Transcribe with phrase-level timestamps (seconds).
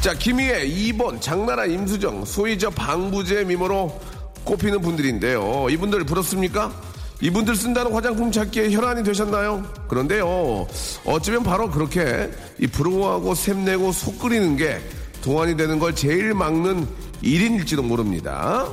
[0.00, 4.00] 자, 김희애, 2번, 장나라, 임수정, 소위 저 방부제 미모로
[4.44, 5.66] 꼽히는 분들인데요.
[5.68, 6.72] 이분들 부럽습니까?
[7.20, 9.62] 이분들 쓴다는 화장품 찾기에 혈안이 되셨나요?
[9.88, 10.66] 그런데요,
[11.04, 14.80] 어쩌면 바로 그렇게 이 부러워하고 샘내고 속 끓이는 게
[15.20, 16.88] 동안이 되는 걸 제일 막는
[17.20, 18.66] 일인일지도 모릅니다.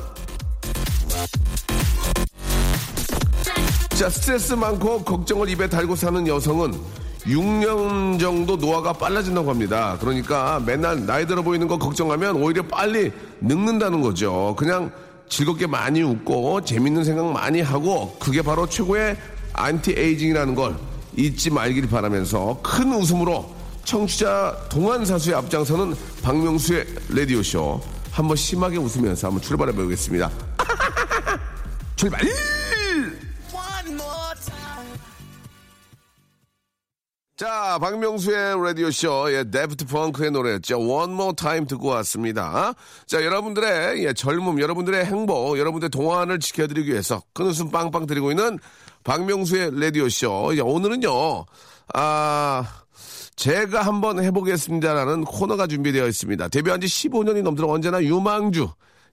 [3.96, 6.74] 자, 스트레스 많고 걱정을 입에 달고 사는 여성은
[7.28, 9.98] 6년 정도 노화가 빨라진다고 합니다.
[10.00, 13.12] 그러니까 맨날 나이 들어 보이는 거 걱정하면 오히려 빨리
[13.42, 14.56] 늙는다는 거죠.
[14.58, 14.92] 그냥
[15.30, 19.18] 즐겁게 많이 웃고 재밌는 생각 많이 하고 그게 바로 최고의
[19.54, 20.78] 안티에이징이라는 걸
[21.18, 23.54] 잊지 말기를 바라면서 큰 웃음으로
[23.84, 27.82] 청취자 동안 사수에 앞장서는 박명수의 라디오 쇼
[28.12, 30.32] 한번 심하게 웃으면서 한번 출발해 보겠습니다.
[31.96, 32.22] 출발!
[37.38, 40.80] 자, 박명수의 라디오쇼, 예, 데프트 펑크의 노래였죠.
[40.80, 42.74] One More Time 듣고 왔습니다.
[43.06, 48.58] 자, 여러분들의 예, 젊음, 여러분들의 행복, 여러분들의 동안을 지켜드리기 위해서 큰 웃음 빵빵 드리고 있는
[49.04, 50.54] 박명수의 라디오쇼.
[50.54, 51.46] 이제 오늘은요,
[51.94, 52.66] 아,
[53.36, 56.48] 제가 한번 해보겠습니다라는 코너가 준비되어 있습니다.
[56.48, 58.68] 데뷔한 지 15년이 넘도록 언제나 유망주,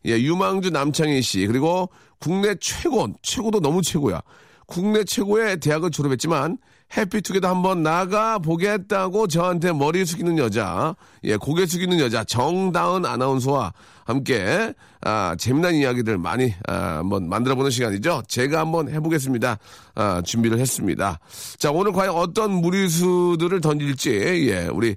[0.07, 1.91] 예, 유망주 남창희 씨, 그리고
[2.21, 4.23] 국내 최고, 최고도 너무 최고야.
[4.67, 6.57] 국내 최고의 대학을 졸업했지만
[6.97, 10.95] 해피투게더 한번 나가 보겠다고 저한테 머리 숙이는 여자,
[11.25, 13.73] 예, 고개 숙이는 여자 정다은 아나운서와
[14.05, 18.23] 함께 아, 재미난 이야기들 많이 아, 한번 만들어보는 시간이죠.
[18.29, 19.59] 제가 한번 해보겠습니다.
[19.95, 21.19] 아, 준비를 했습니다.
[21.59, 24.97] 자, 오늘 과연 어떤 무리수들을 던질지 예, 우리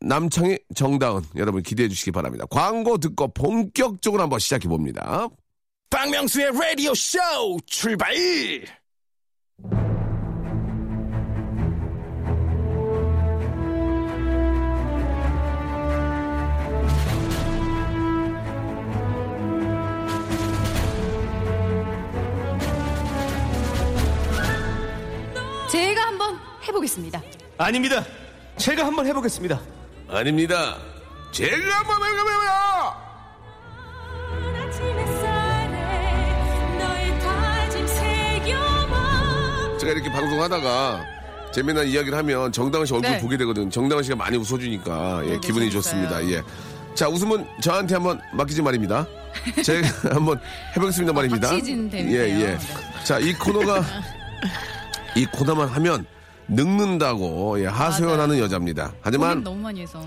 [0.00, 2.46] 남창희 정다은 여러분 기대해 주시기 바랍니다.
[2.48, 5.28] 광고 듣고 본격적으로 한번 시작해 봅니다.
[5.90, 7.18] 박명수의 라디오 쇼
[7.66, 8.14] 출발!
[26.68, 27.22] 해보겠습니다.
[27.58, 28.04] 아닙니다.
[28.56, 29.60] 제가 한번 해보겠습니다.
[30.08, 30.76] 아닙니다.
[31.32, 32.28] 제가 한번 해보겠습니다.
[39.78, 41.04] 제가 이렇게 방송하다가
[41.52, 43.20] 재미난 이야기를 하면 정다은 씨 얼굴 네.
[43.20, 43.70] 보게 되거든.
[43.70, 45.70] 정다은 씨가 많이 웃어주니까 예, 기분이 재밌어요.
[45.70, 46.24] 좋습니다.
[46.30, 46.42] 예.
[46.94, 49.06] 자 웃음은 저한테 한번 맡기지 말입니다.
[49.64, 50.40] 제가 한번
[50.76, 51.48] 해보겠습니다 말입니다.
[51.48, 51.98] 박시진 예.
[51.98, 52.26] 예.
[52.46, 52.58] 네.
[53.04, 53.82] 자이 코너가
[55.16, 56.04] 이 코너만 하면
[56.48, 58.92] 늙는다고 예, 하소연하는 여자입니다.
[59.00, 59.44] 하지만.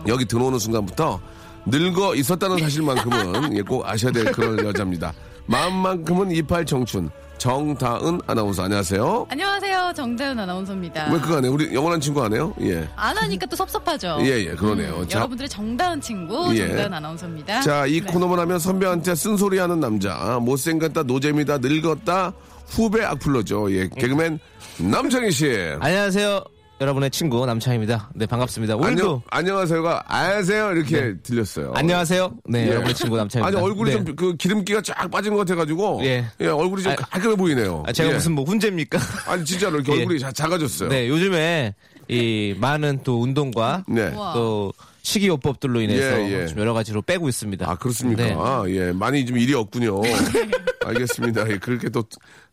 [0.08, 1.20] 여기 들어오는 순간부터
[1.66, 5.14] 늙어 있었다는 사실만큼은 예, 꼭 아셔야 될 그런 여자입니다.
[5.46, 9.26] 마음만큼은 이팔 청춘 정다은 아나운서 안녕하세요.
[9.30, 11.12] 안녕하세요, 정다은 아나운서입니다.
[11.12, 11.52] 왜 그거 안 해요?
[11.54, 12.54] 우리 영원한 친구 안 해요?
[12.62, 12.88] 예.
[12.96, 14.20] 안 하니까 또 섭섭하죠.
[14.22, 14.98] 예, 예, 그러네요.
[15.00, 16.68] 음, 자- 여러분들의 정다은 친구 예.
[16.68, 17.62] 정다은 아나운서입니다.
[17.62, 18.12] 자, 이 네.
[18.12, 20.38] 코너만 하면 선배한테 쓴소리 하는 남자.
[20.40, 22.34] 못생겼다, 노잼이다, 늙었다,
[22.68, 23.72] 후배 악플러죠.
[23.74, 24.40] 예, 개그맨
[24.80, 25.48] 남창희 씨.
[25.80, 26.44] 안녕하세요.
[26.80, 28.10] 여러분의 친구 남창입니다.
[28.16, 28.76] 네, 반갑습니다.
[28.76, 31.74] 오늘도 안녕, 안녕하세세요가 안녕하세요 이렇게 들렸어요.
[31.76, 32.34] 안녕하세요.
[32.46, 32.70] 네, 예.
[32.70, 33.56] 여러분의 친구 남창입니다.
[33.60, 33.98] 아니 얼굴이 네.
[34.04, 36.26] 좀그 기름기가 쫙 빠진 것 같아가지고 예.
[36.40, 37.84] 얼굴이 좀 아, 깔끔해 보이네요.
[37.86, 38.14] 아, 제가 예.
[38.16, 38.98] 무슨 뭐 훈제입니까?
[39.28, 40.00] 아니 진짜로 이렇게 예.
[40.00, 40.90] 얼굴이 자- 작아졌어요.
[40.90, 41.76] 네, 요즘에
[42.08, 44.12] 이 많은 또 운동과 네.
[44.34, 44.74] 또
[45.04, 46.48] 식이요법들로 인해서 예, 예.
[46.48, 47.70] 좀 여러 가지로 빼고 있습니다.
[47.70, 48.64] 아 그렇습니까?
[48.66, 48.76] 네.
[48.76, 50.02] 예, 많이 좀 일이 없군요.
[50.86, 51.50] 알겠습니다.
[51.50, 52.04] 예, 그렇게 또,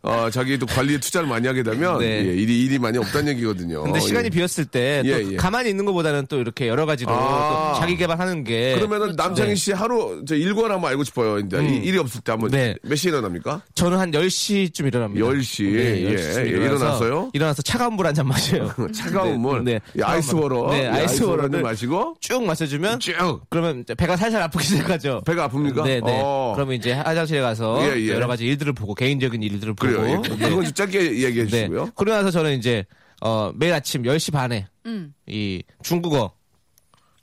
[0.02, 2.26] 어, 자기 또 관리에 투자를 많이 하게 되면, 네.
[2.26, 3.82] 예, 일이, 일이 많이 없다는 얘기거든요.
[3.82, 4.30] 근데 시간이 예.
[4.30, 5.36] 비었을 때또 예, 예.
[5.36, 7.72] 가만히 있는 것보다는 또 이렇게 여러 가지로 아.
[7.74, 11.38] 또 자기 개발하는 게 그러면은 남창희 씨 하루, 저 일과를 한번 알고 싶어요.
[11.38, 12.50] 이제 이- 일이 없을 때 한번.
[12.50, 12.74] 네.
[12.82, 13.62] 몇 시에 일어납니까?
[13.74, 15.26] 저는 한 10시쯤 일어납니다.
[15.26, 15.72] 10시.
[15.74, 17.30] 네, 예, 10시쯤 예, 일어나서 일어났어요?
[17.32, 18.72] 일어나서 차가운 물 한 잔 마셔요.
[18.94, 19.64] 차가운 네, 물.
[19.64, 19.80] 네.
[19.98, 20.70] 예, 아이스워러.
[20.70, 22.16] 네, 예, 아이스워러를 한잔 마시고.
[22.20, 23.40] 쭉 마셔주면 쭉.
[23.50, 25.22] 그러면 이제 배가 살살 아프기 시작하죠.
[25.26, 25.82] 배가 아픕니까?
[25.84, 26.20] 네, 네.
[26.22, 26.52] 어.
[26.54, 28.17] 그러면 이제 화장실에 가서 예, 예.
[28.18, 30.22] 여러 가지 일들을 보고 개인적인 일들을 보고 그래요.
[30.24, 30.48] 예, 네.
[30.48, 31.46] 그건 좀 짧게 얘기해 네.
[31.46, 31.90] 주시고요.
[31.94, 32.84] 그러고 나서 저는 이제
[33.20, 35.14] 어, 매일 아침 10시 반에 음.
[35.26, 36.32] 이 중국어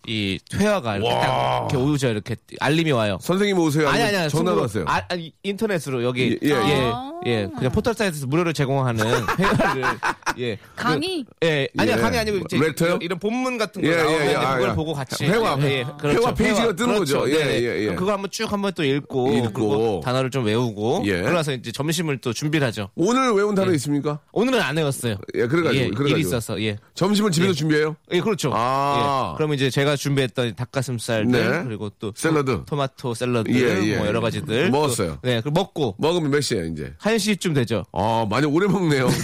[0.07, 1.22] 이 회화가 이렇게 와.
[1.22, 2.07] 딱 이렇게 오죠.
[2.10, 3.18] 이렇게 알림이 와요.
[3.22, 3.90] 선생님 오세요?
[3.90, 4.56] 아니 아니 아니 전화.
[4.56, 4.86] 가세요.
[4.88, 6.94] 아, 아니 인터넷으로 여기 예, 예, 예.
[7.25, 9.04] 예, 그냥 포털 사이트에서 무료로 제공하는
[9.40, 9.84] 회화를
[10.40, 11.25] 예 강의?
[11.40, 12.02] 그, 예 아니야 예.
[12.02, 13.00] 강의 아니고 이제 렉터요?
[13.02, 14.36] 이런, 본문 같은 거 예, 예, 나오면 예.
[14.36, 14.75] 아, 그걸 예.
[14.75, 16.22] 보고 같이 회화, 예, 예, 그렇죠.
[16.22, 17.19] 회화 페이지가 뜨는 그렇죠.
[17.22, 17.31] 거죠.
[17.31, 17.62] 예, 네.
[17.63, 17.96] 예, 예.
[17.96, 19.51] 그거 한번 쭉 한번 또 읽고, 읽고.
[19.54, 21.22] 그리고 단어를 좀 외우고 예.
[21.22, 22.90] 그러나서 이제 점심을 또 준비를 하죠.
[22.96, 24.19] 오늘 외운 단어 있습니까?
[24.31, 25.16] 오늘은 안 외웠어요.
[25.36, 26.08] 예, 그래가지고, 예, 그래가지고.
[26.10, 26.78] 일이 있어서 예.
[26.94, 27.96] 점심을 집에서 준비해요?
[28.12, 28.51] 예, 그렇죠.
[28.54, 29.31] 아.
[29.34, 29.38] 예.
[29.38, 31.64] 그러면 이제 제가 준비했던 닭가슴살 네.
[31.64, 32.64] 그리고 또 샐러드.
[32.66, 33.98] 토마토 샐러드 예, 예.
[33.98, 35.20] 뭐 여러 가지들 먹었어요.
[35.22, 36.94] 또, 네, 그 먹고 먹으면 몇 시에 이제?
[37.00, 37.86] 1시쯤 되죠.
[37.94, 39.08] 아, 많이 오래 먹네요.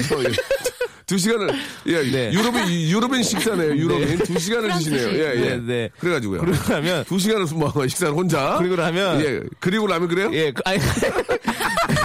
[1.05, 1.53] 두 시간을,
[1.87, 2.31] 예, 네.
[2.31, 4.19] 유럽인, 유럽인 식사네요, 유럽인.
[4.19, 5.09] 두 시간을 드시네요.
[5.09, 5.41] 예, 예.
[5.41, 5.89] 네, 네.
[5.99, 6.39] 그래가지고요.
[6.39, 8.55] 그러고 나면 두 시간을 뭐, 식사를 혼자.
[8.59, 10.29] 그리고 나면 예, 그리고 나면 그래요?
[10.31, 10.79] 예, 그, 아니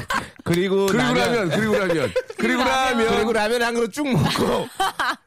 [0.46, 2.12] 그리고 그리고 나면 라면, 그리고 라면.
[2.38, 3.08] 그리고 라면.
[3.16, 4.68] 그리고 라면 한 그릇 쭉 먹고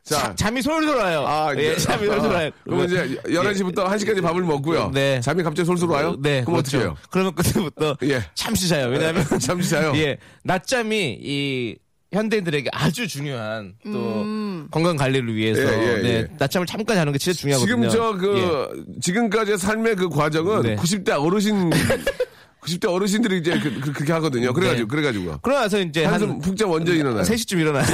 [0.04, 1.26] 자, 잠이 솔솔 와요.
[1.28, 2.52] 아, 예, 잠이 솔솔 와요.
[2.64, 4.92] 그러면 이제 11시부터 1시까지 밥을 먹고요.
[4.94, 5.20] 네.
[5.20, 6.16] 잠이 갑자기 솔솔 와요?
[6.20, 6.60] 네, 그럼 그렇죠.
[6.60, 6.98] 어떻게 해요?
[7.12, 8.24] 그러면 그때부터 예.
[8.34, 8.88] 잠시 자요.
[8.88, 9.92] 왜냐하면 잠시 자요?
[9.96, 11.76] 예, 낮잠이 이
[12.12, 14.68] 현대인들에게 아주 중요한 또 음.
[14.72, 16.28] 건강 관리를 위해서 예, 예, 네, 예.
[16.40, 17.90] 낮잠을 잠깐 자는 게 진짜 지금 중요하거든요.
[17.90, 20.76] 저그 지금까지의 삶의 그 과정은 네.
[20.76, 21.70] 90대 어르신
[22.62, 23.70] 90대 어르신들이 이제 그,
[24.00, 24.54] 렇게 하거든요.
[24.54, 24.96] 그래가지고 네.
[24.96, 27.24] 그래가지고 그러고 나서 이제 한숨 한푹 자면 언제 일어나요?
[27.24, 27.86] 3시쯤 일어나요.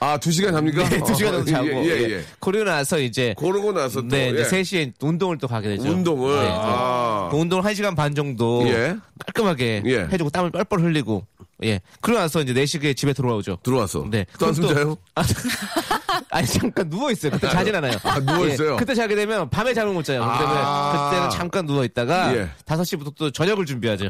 [0.00, 0.88] 아, 두 시간 잡니까?
[0.88, 1.68] 네, 2시간 정도 자고.
[1.68, 2.24] 예, 예, 예.
[2.38, 4.40] 그러고 나서 이제 그러고 나서 또 네, 예.
[4.40, 5.88] 이제 3시에 운동을 또 가게 되죠.
[5.90, 7.28] 운동을 네, 아.
[7.30, 8.96] 그 운동을 1시간 반 정도 예.
[9.26, 10.08] 깔끔하게 예.
[10.12, 11.26] 해주고 땀을 뻘뻘 흘리고
[11.64, 11.80] 예.
[12.00, 13.58] 그러고 나서 이제 4시에 집에 들어오죠.
[13.62, 14.06] 들어왔어.
[14.10, 14.26] 네.
[14.38, 14.96] 또 한숨 자요?
[15.14, 15.22] 아,
[16.30, 17.32] 아니 잠깐 누워 있어요.
[17.32, 17.92] 그때 자진 않아요.
[18.04, 18.72] 아, 누워 있어요?
[18.74, 20.20] 예, 그때 자게 되면 밤에 잠을 못 자요.
[20.22, 21.08] 그렇기 때문에 아.
[21.10, 22.50] 그때는 잠깐 누워 있다가 예.
[22.66, 24.08] 5시부터 또 저녁을 준비하죠.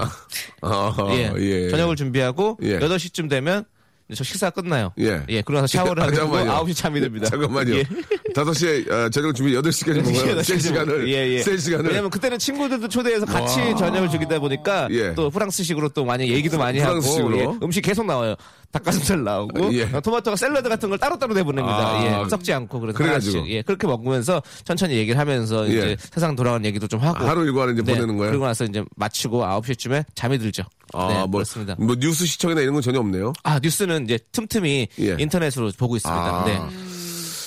[0.62, 1.32] 아, 예.
[1.38, 1.68] 예.
[1.70, 2.78] 저녁을 준비하고 예.
[2.78, 3.64] 8시쯤 되면
[4.14, 4.92] 저 식사 끝나요.
[4.98, 5.22] 예.
[5.28, 5.40] 예.
[5.40, 6.64] 그러고 나서 샤워를 아, 하고 잠깐만요.
[6.66, 7.28] 9시 잠이 듭니다.
[7.30, 7.76] 잠깐만요.
[7.76, 7.84] 예.
[8.34, 10.36] 5시에 어, 저녁 준비 8시까지 먹어요.
[10.38, 11.08] 3시간을.
[11.08, 11.40] 예, 예.
[11.40, 11.86] 3시간을.
[11.86, 15.14] 왜냐면 그때는 친구들도 초대해서 같이 저녁을 주기다 보니까 예.
[15.14, 17.40] 또 프랑스식으로 또 많이 얘기도 많이 프랑스식으로?
[17.40, 17.58] 하고 예.
[17.64, 18.34] 음식 계속 나와요.
[18.72, 19.82] 닭가슴살 나오고 예.
[19.92, 21.76] 어, 토마토가 샐러드 같은 걸 따로따로 내보냅니다.
[21.76, 22.04] 아.
[22.24, 22.28] 예.
[22.28, 23.48] 썩지 않고 그래서 그래가지고.
[23.48, 23.62] 예.
[23.62, 25.70] 그렇게 먹으면서 천천히 얘기를 하면서 예.
[25.70, 27.94] 이제 세상 돌아가는 얘기도 좀 하고 하루 일과를 이제 네.
[27.94, 28.30] 보내는 거예요?
[28.30, 30.62] 그리고 나서 이제 마치고 9시쯤에 잠이 들죠.
[30.92, 31.74] 아, 네, 뭐, 그렇습니다.
[31.78, 33.32] 뭐 뉴스 시청이나 이런 건 전혀 없네요.
[33.42, 35.16] 아, 뉴스는 이제 틈틈이 예.
[35.18, 36.20] 인터넷으로 보고 있습니다.
[36.22, 36.44] 아.
[36.44, 36.60] 네.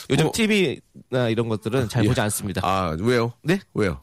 [0.09, 2.07] 요즘 뭐- TV나 이런 것들은 잘 예.
[2.09, 2.61] 보지 않습니다.
[2.65, 3.31] 아, 왜요?
[3.43, 3.59] 네?
[3.73, 3.99] 왜요?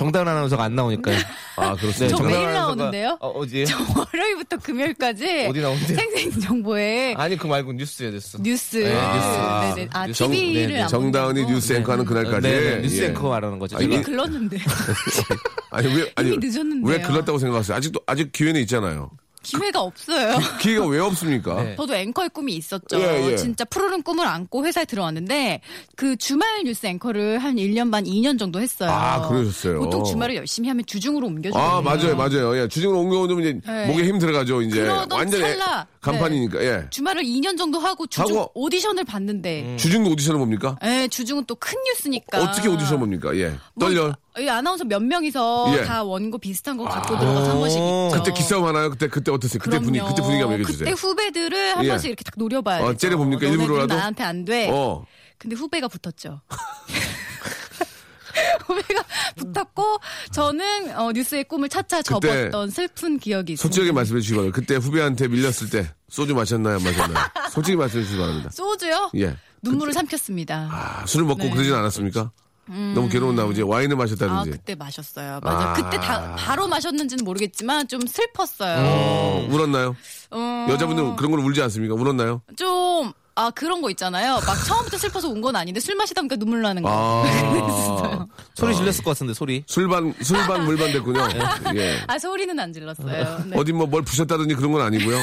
[0.00, 1.18] 정다은 아나운서가 안 나오니까요.
[1.56, 2.16] 아, 네, 그렇습니다.
[2.16, 3.18] 저 매일 나오는데요?
[3.20, 3.66] 어, 어디에?
[3.66, 5.94] 저 월요일부터 금요일까지 어디 나오는데요?
[5.98, 8.38] 생생정보에 아니 그 말고 뉴스에 됐어.
[8.42, 8.78] 뉴스.
[8.78, 9.88] 네, 아, 네네.
[9.92, 10.24] 아, 뉴스.
[10.30, 11.44] TV를 정- 네, 안 정다은이?
[11.44, 12.48] 뉴스 앵커하는 그날까지.
[12.48, 13.06] 네, 네, 뉴스 예.
[13.08, 13.76] 앵커 말하는 거죠.
[13.76, 14.00] 아니, 이미.
[14.02, 14.56] 글렀는데.
[15.70, 16.90] 아니, 왜, 아니, 이미 늦었는데요.
[16.96, 17.76] 왜 글렀다고 생각하세요?
[17.76, 19.10] 아직도, 아직 기회는 있잖아요.
[19.42, 20.38] 기회가 없어요.
[20.60, 21.62] 기회가 왜 없습니까?
[21.62, 21.76] 네.
[21.76, 23.00] 저도 앵커의 꿈이 있었죠.
[23.00, 23.36] 예, 예.
[23.36, 25.60] 진짜 푸르른 꿈을 안고 회사에 들어왔는데
[25.96, 28.90] 그 주말 뉴스 앵커를 한 1년 반, 2년 정도 했어요.
[28.90, 29.80] 아, 그러셨어요?
[29.80, 31.70] 보통 주말을 열심히 하면 주중으로 옮겨주거든요.
[31.70, 32.56] 아, 맞아요, 맞아요.
[32.58, 33.86] 예, 주중으로 옮겨오면 이제 네.
[33.86, 34.86] 목에 힘 들어가죠, 이제.
[34.86, 35.86] 완전 찰나.
[36.00, 36.86] 간판이니까, 예.
[36.90, 40.76] 주말을 2년 정도 하고 주중 하고- 오디션을 봤는데 주중도 오디션을 봅니까?
[40.84, 42.42] 예, 주중은 또 큰 뉴스니까.
[42.42, 43.34] 어떻게 오디션 봅니까?
[43.36, 43.54] 예.
[43.74, 44.14] 뭐, 떨려.
[44.38, 45.84] 이 아나운서 몇 명이서 예.
[45.84, 48.10] 다 원고 비슷한 거 갖고 들어가서 한 번씩 있죠.
[48.22, 48.90] 그때 기싸움 하나요?
[48.90, 49.58] 그때, 그때 어땠어요?
[49.58, 49.84] 그때 그럼요.
[49.86, 50.84] 분위기, 그때 분위기 한번 얘기해 주세요.
[50.90, 51.88] 그때 후배들을 한 예.
[51.88, 52.84] 번씩 이렇게 딱 노려봐요.
[52.84, 53.46] 어, 째려 봅니까?
[53.46, 53.94] 일부러라도?
[53.94, 54.68] 나한테 안 돼.
[54.70, 55.04] 어.
[55.38, 56.40] 근데 후배가 붙었죠.
[58.66, 59.04] 후배가
[59.36, 59.98] 붙었고
[60.32, 63.62] 저는 어, 뉴스의 꿈을 차차 그때 접었던 슬픈 기억이 있습니다.
[63.62, 64.60] 솔직하게 말씀해 주시기 바랍니다.
[64.60, 66.76] 그때 후배한테 밀렸을 때 소주 마셨나요?
[66.76, 67.26] 안 마셨나요?
[67.50, 68.50] 솔직히 말씀해 주시기 바랍니다.
[68.54, 69.10] 소주요?
[69.16, 69.36] 예.
[69.62, 70.68] 눈물을 삼켰습니다.
[70.70, 71.50] 아, 술을 먹고 네.
[71.50, 72.30] 그러진 않았습니까?
[72.94, 74.50] 너무 괴로운 나머지 와인을 아, 마셨다든지.
[74.50, 75.40] 그때 마셨어요.
[75.42, 75.70] 맞아.
[75.70, 75.72] 아.
[75.74, 78.76] 그때 다 바로 마셨는지는 모르겠지만 좀 슬펐어요.
[78.78, 79.96] 어, 울었나요?
[80.30, 81.94] 어, 여자분들 그런 걸 울지 않습니까?
[81.94, 82.42] 울었나요?
[82.56, 84.34] 좀, 아, 그런 거 있잖아요.
[84.46, 86.90] 막 처음부터 슬퍼서 운 건 아닌데 술 마시다 보니까 눈물 나는 거.
[86.92, 88.26] 아.
[88.54, 89.64] 소리 질렀을 것 같은데 소리.
[89.66, 91.20] 술반, 술반 물반 됐군요.
[91.76, 91.98] 예.
[92.06, 93.42] 아, 소리는 안 질렀어요.
[93.46, 93.56] 네.
[93.58, 95.16] 어디 뭐 뭘 부셨다든지 그런 건 아니고요.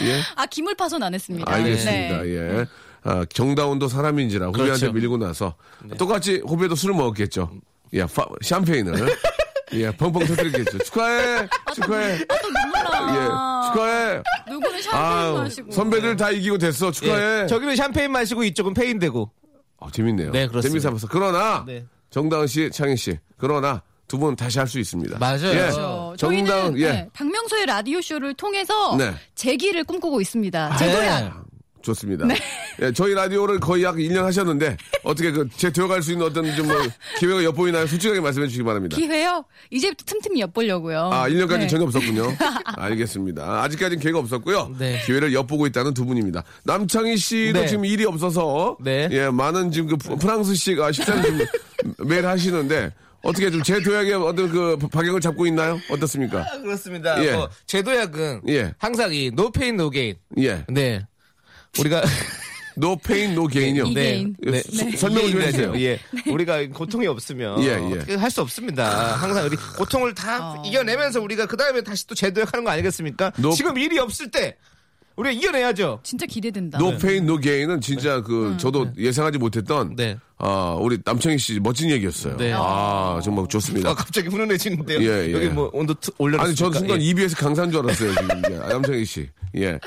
[0.00, 0.20] 예.
[0.36, 1.50] 아, 기물 파손 안 했습니다.
[1.50, 2.22] 알겠습니다.
[2.22, 2.28] 네.
[2.58, 2.66] 예.
[3.02, 4.92] 아, 정다은도 사람인지라 후배한테 그렇죠.
[4.92, 5.54] 밀리고 나서
[5.98, 7.50] 똑같이 후배도 술을 먹었겠죠.
[7.94, 9.08] 예, 파- 샴페인을.
[9.72, 10.78] 예, 펑펑 터뜨렸겠죠.
[10.78, 11.48] 축하해!
[11.74, 12.14] 축하해!
[12.28, 13.14] 아, 또 눈물 나와요.
[13.14, 14.22] 예, 축하해.
[14.50, 15.70] 누구는 샴페인 아, 마시고.
[15.72, 16.90] 선배들 다 이기고 됐어.
[16.90, 17.42] 축하해.
[17.42, 19.30] 예, 저기는 샴페인 마시고 이쪽은 폐인 되고.
[19.78, 20.32] 아, 재밌네요.
[20.32, 20.68] 네, 그렇습니다.
[20.80, 21.06] 재미삼아서.
[21.08, 21.84] 그러나 네.
[22.10, 23.16] 정다은 씨, 창희 씨.
[23.38, 25.18] 그러나 두 분 다시 할 수 있습니다.
[25.20, 25.50] 맞아요.
[25.50, 25.54] 예.
[25.54, 26.14] 그렇죠.
[26.18, 26.90] 정다은 저희는 예.
[26.92, 29.14] 네, 박명수의 라디오 쇼를 통해서 네.
[29.36, 30.68] 재기를 꿈꾸고 있습니다.
[30.70, 30.76] 네.
[30.78, 31.42] 재도약.
[31.82, 32.26] 좋습니다.
[32.82, 36.76] 예, 저희 라디오를 거의 약 1년 하셨는데 어떻게 그제 되어갈 수 있는 어떤 좀 뭐
[37.18, 37.86] 기회가 엿보이나요?
[37.86, 38.96] 솔직하게 말씀해 주시기 바랍니다.
[38.96, 39.44] 기회요?
[39.70, 41.10] 이제부터 틈틈이 엿보려고요.
[41.12, 41.66] 아, 1년까지 네.
[41.66, 42.32] 전혀 없었군요.
[42.76, 43.62] 알겠습니다.
[43.62, 44.74] 아직까지는 기회가 없었고요.
[44.78, 45.00] 네.
[45.06, 46.44] 기회를 엿보고 있다는 두 분입니다.
[46.64, 47.66] 남창희 씨도 네.
[47.66, 49.08] 지금 일이 없어서 네.
[49.12, 51.38] 예, 많은 지금 그 프- 프랑스식 아, 식사를 좀
[52.06, 55.78] 매일 하시는데 어떻게 좀 제 도약의 어떤 그 방향을 잡고 있나요?
[55.90, 56.40] 어떻습니까?
[56.40, 57.22] 아, 그렇습니다.
[57.24, 57.32] 예.
[57.32, 58.72] 뭐 재도약은 예.
[58.78, 60.14] 항상 이 no pain no gain.
[60.38, 60.64] 예.
[60.68, 61.06] 네.
[61.78, 62.02] 우리가
[62.76, 63.84] no pain no gain이요.
[63.84, 64.24] 이 네.
[64.38, 64.62] 네.
[64.62, 65.72] 수- 설명을 좀 해주세요.
[65.80, 65.98] 예.
[66.26, 68.14] 우리가 고통이 없으면 예, 예.
[68.14, 69.16] 할 수 없습니다.
[69.16, 70.62] 항상 우리 고통을 다 어.
[70.64, 73.32] 이겨내면서 우리가 그 다음에 다시 또 재도약하는 거 아니겠습니까?
[73.36, 74.56] 노- 지금 일이 없을 때
[75.16, 76.00] 우리가 이겨내야죠.
[76.02, 76.78] 진짜 기대된다.
[76.78, 80.16] no pain no gain은 진짜 그 저도 예상하지 못했던 네.
[80.38, 82.36] 아 우리 남창희 씨 멋진 얘기였어요.
[82.38, 82.52] 네.
[82.56, 83.90] 아 정말 좋습니다.
[83.90, 85.00] 아, 갑자기 훈훈해지는데요.
[85.02, 85.32] 예, 예.
[85.32, 86.44] 여기 뭐 온도 트- 올려놨습니까?
[86.46, 87.04] 아니 저 순간 예.
[87.04, 89.28] EBS 강사인 줄 알았어요 지금 예, 남창희 씨.
[89.56, 89.78] 예.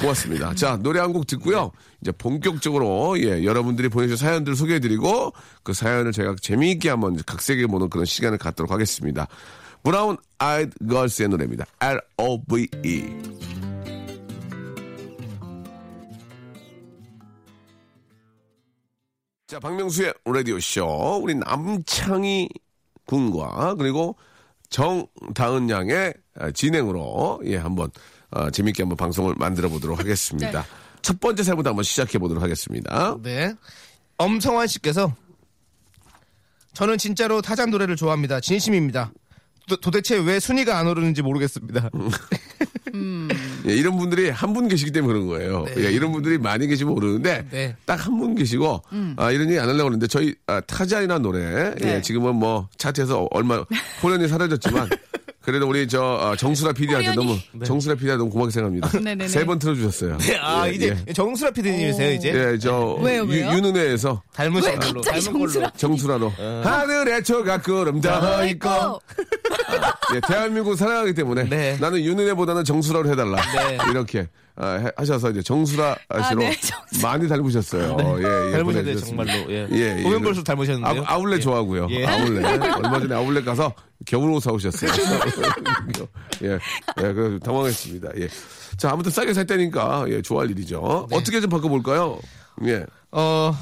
[0.00, 0.54] 고맙습니다.
[0.54, 1.72] 자 노래 한 곡 듣고요.
[2.00, 8.04] 이제 본격적으로 예 여러분들이 보내주신 사연들 소개해드리고 그 사연을 제가 재미있게 한번 각색해 보는 그런
[8.06, 9.26] 시간을 갖도록 하겠습니다.
[9.82, 11.66] 브라운 아이드 걸스의 노래입니다.
[11.80, 13.04] L O V E.
[19.46, 21.20] 자, 박명수의 라디오쇼.
[21.22, 22.48] 우리 남창희
[23.06, 24.16] 군과 그리고
[24.68, 27.90] 정다은 양의 아, 진행으로 예, 한번
[28.32, 30.64] 아, 재밌게 한번 방송을 만들어 보도록 하겠습니다.
[31.02, 33.16] 첫 번째 사연부터 한번 시작해 보도록 하겠습니다.
[33.22, 33.54] 네.
[34.18, 35.14] 엄성환 씨께서
[36.74, 38.40] 저는 진짜로 타잔 노래를 좋아합니다.
[38.40, 39.12] 진심입니다.
[39.80, 41.90] 도, 대체왜 순위가 안 오르는지 모르겠습니다.
[43.66, 45.64] 예, 이런 분들이 한 분 계시기 때문에 그런 거예요.
[45.78, 47.76] 예, 이런 분들이 많이 계시면 모르는데 네.
[47.86, 48.82] 딱한 분 계시고
[49.16, 52.02] 아, 이런 얘기 안 하려고 하는데 저희 아, 타자이나 노래 예, 네.
[52.02, 53.64] 지금은 뭐 차트에서 얼마
[54.02, 54.88] 호련이 사라졌지만
[55.50, 57.14] 그래도 우리 저 아, 정수라 PD한테.
[57.14, 58.88] 너무 정수라 PD한테 너무 고맙게 생각합니다.
[58.98, 59.28] 네네네.
[59.28, 60.18] 세번 틀어주셨어요.
[60.40, 61.12] 아, 예, 이제 예.
[61.12, 62.32] 정수라 피디님이세요, 이제?
[62.52, 63.52] 예, 저 왜요, 유, 왜요?
[63.52, 65.00] 윤은혜에서 닮으신 왜 걸로.
[65.00, 65.50] 갑자기 닮은 걸로.
[65.52, 65.70] 정수라?
[65.76, 66.32] 정수라로
[66.64, 69.00] 하늘에 초가 구름 더 있고
[70.14, 71.76] 예, 대한민국 사랑하기 때문에 네.
[71.80, 73.78] 나는 윤은혜보다는 정수라로 해달라 네.
[73.90, 74.28] 이렇게 아, 해-
[74.96, 75.96] 하셔서 이제 정수라
[76.28, 77.10] 씨로 네, 정수라.
[77.10, 77.82] 많이 닮으셨어요.
[77.82, 79.06] 예, 예, 닮으셨네요, 보내주셨습니다.
[79.32, 79.52] 정말로.
[79.52, 79.68] 예.
[79.70, 80.02] 예, 예.
[80.02, 81.02] 보면 볼수록 닮으셨는데요.
[81.06, 81.42] 아, 아울렛 예.
[81.42, 81.86] 좋아하고요.
[81.90, 82.06] 예.
[82.06, 82.44] 아울렛.
[82.76, 83.72] 얼마 전에 아울렛 가서
[84.06, 84.90] 겨울옷 사오셨어요.
[86.44, 86.58] 예, 예,
[87.12, 88.10] 그 당황했습니다.
[88.18, 88.28] 예.
[88.76, 91.06] 자, 아무튼 싸게 살 때니까 예, 좋아할 일이죠.
[91.10, 91.16] 네.
[91.16, 92.18] 어떻게 좀 바꿔볼까요?
[92.66, 93.54] 예, 어,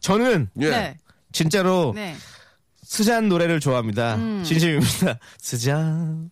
[0.00, 0.70] 저는 예.
[0.70, 0.96] 네.
[1.32, 2.16] 진짜로 네.
[2.82, 4.16] 스잔 노래를 좋아합니다.
[4.16, 4.42] 음.
[4.44, 5.18] 진심입니다.
[5.38, 6.30] 스잔.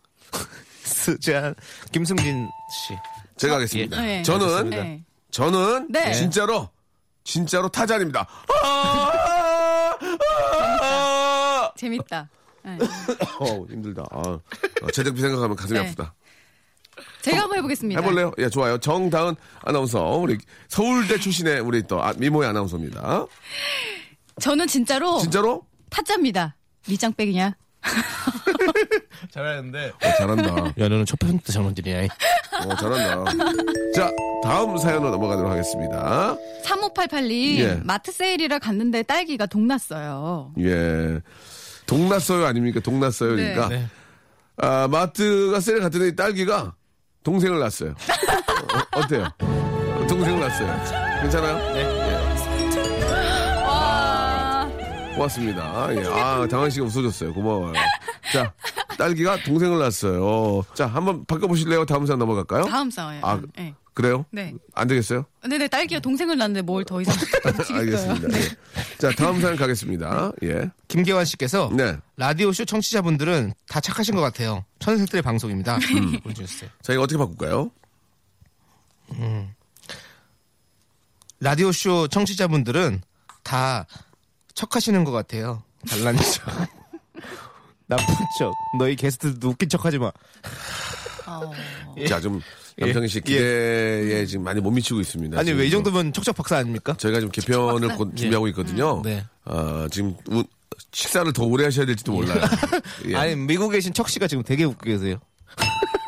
[0.83, 1.55] 스잔.
[1.93, 2.49] 김승진
[2.87, 2.95] 씨.
[3.39, 4.01] 제가 하겠습니다.
[4.01, 4.23] 네.
[4.23, 5.05] 저는 네.
[5.31, 6.13] 저는 네.
[6.13, 6.69] 진짜로
[7.25, 8.27] 진짜로 타잔입니다.
[8.65, 9.97] 아,
[10.83, 12.29] 아, 재밌다.
[12.65, 12.79] 네.
[13.41, 14.05] 어 힘들다.
[14.11, 15.87] 아, 어, 제작비 생각하면 가슴이 네.
[15.87, 16.15] 아프다.
[17.23, 18.01] 제가 한번 해보겠습니다.
[18.01, 18.33] 해볼래요?
[18.39, 18.79] 예, 좋아요.
[18.79, 20.37] 정다은 아나운서, 우리
[20.69, 23.27] 서울대 출신의 우리 또 아, 미모의 아나운서입니다.
[24.41, 25.65] 저는 진짜로 진짜로?
[25.91, 26.57] 타짜입니다.
[26.89, 27.57] 밑장빼기냐?
[29.31, 29.89] 잘하는데.
[30.03, 30.57] 어, 잘한다.
[30.67, 32.09] 야, 너는 첫 번째 장원들이야.
[32.67, 33.25] 어, 잘한다.
[33.95, 34.11] 자,
[34.43, 36.37] 다음 사연으로 넘어가도록 하겠습니다.
[36.65, 37.81] 3588님 예.
[37.85, 40.53] 마트 세일이라 갔는데 딸기가 동났어요.
[40.61, 41.21] 예.
[41.87, 42.81] 동났어요 아닙니까?
[42.81, 43.35] 동났어요.
[43.37, 43.55] 네.
[43.55, 43.69] 그러니까.
[43.69, 43.87] 네.
[44.59, 46.75] 아, 마트가 세일 갔더니 딸기가
[47.23, 47.95] 동생을 낳았어요.
[48.93, 49.29] 어, 때요
[50.09, 51.21] 동생을 낳았어요.
[51.23, 51.73] 괜찮아요?
[51.75, 51.85] 네.
[53.65, 54.69] 와.
[55.15, 55.89] 고맙습니다.
[55.95, 56.05] 예.
[56.09, 57.33] 아, 당한 씨가 웃어줬어요.
[57.35, 57.73] 고마워요.
[58.33, 58.53] 자,
[58.99, 60.65] 딸기가 동생을 낳았어요.
[60.75, 61.87] 자, 한번 바꿔보실래요?
[61.87, 62.65] 다음 사연 넘어갈까요?
[62.65, 63.21] 다음 싸워요.
[63.23, 63.75] 아, 네.
[63.95, 64.25] 그래요?
[64.31, 64.55] 네.
[64.75, 65.25] 안 되겠어요?
[65.49, 67.17] 네네 딸기가 동생을 낳는데 뭘 더 이상.
[67.75, 68.29] 알겠습니다.
[68.29, 68.39] 네.
[68.41, 68.97] 예.
[68.99, 70.33] 자, 다음 사연 가겠습니다.
[70.45, 70.71] 예.
[70.87, 71.97] 김계환 씨께서 네.
[72.17, 74.65] 라디오 쇼 청취자분들은 다 착하신 것 같아요.
[74.79, 75.77] 천생들의 방송입니다.
[75.77, 76.21] 음.
[76.21, 76.71] 보내주셨어요.
[76.83, 77.71] 자, 이거 어떻게 바꿀까요?
[81.41, 83.03] 라디오 쇼 청취자분들은
[83.43, 83.87] 다
[84.55, 85.63] 척하시는 것 같아요.
[85.89, 86.47] 잘난 척.
[87.89, 88.05] 나쁜
[88.39, 88.53] 척.
[88.79, 90.13] 너희 게스트도 웃긴 척 하지 마.
[91.27, 91.53] 어.
[92.09, 92.41] 자, 좀
[92.77, 95.37] 남성희 씨 기대에 지금 많이 못 미치고 있습니다.
[95.37, 95.41] 예.
[95.41, 96.95] 아니, 왜이좀 정도면 척척 박사 아닙니까?
[96.99, 99.03] 저희가 지금 개편을 곧 준비하고 있거든요.
[99.03, 99.25] 네.
[99.45, 100.45] 어, 지금 우-
[100.93, 102.41] 식사를 더 오래 하셔야 될지도 몰라요.
[103.09, 103.17] 예.
[103.17, 105.19] 아니, 미국에 계신 척 씨가 지금 되게 웃고 계세요.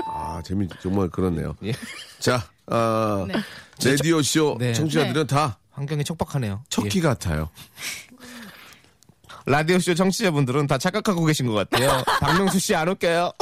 [0.07, 1.57] 아, 재미 정말 그렇네요.
[1.65, 1.73] 예.
[2.19, 3.35] 자, 어, 네.
[3.85, 4.73] 라디오 쇼 네.
[4.75, 6.63] 청취자들은 다 환경이 척박하네요.
[6.69, 7.03] 척키 예.
[7.03, 7.49] 같아요.
[9.47, 12.03] 라디오쇼 청취자분들은 다 착각하고 계신 것 같아요.
[12.21, 13.33] 박명수 씨 안 웃겨요.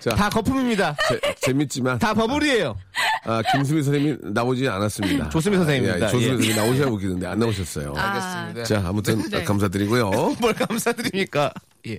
[0.00, 0.94] 자, 다 거품입니다.
[1.08, 2.76] 재, 재밌지만 다 버블이에요.
[3.24, 5.30] 아, 김수미 선생님이 나오지 않았습니다.
[5.30, 6.06] 조수미 선생님입니다.
[6.06, 6.28] 예, 조수미 예.
[6.36, 7.94] 선생님이 나오셔야 웃기는데 안 나오셨어요.
[7.96, 8.64] 알겠습니다.
[8.64, 9.42] 자, 아무튼 네.
[9.44, 10.10] 감사드리고요.
[10.42, 11.50] 뭘 감사드립니까?
[11.86, 11.98] 예.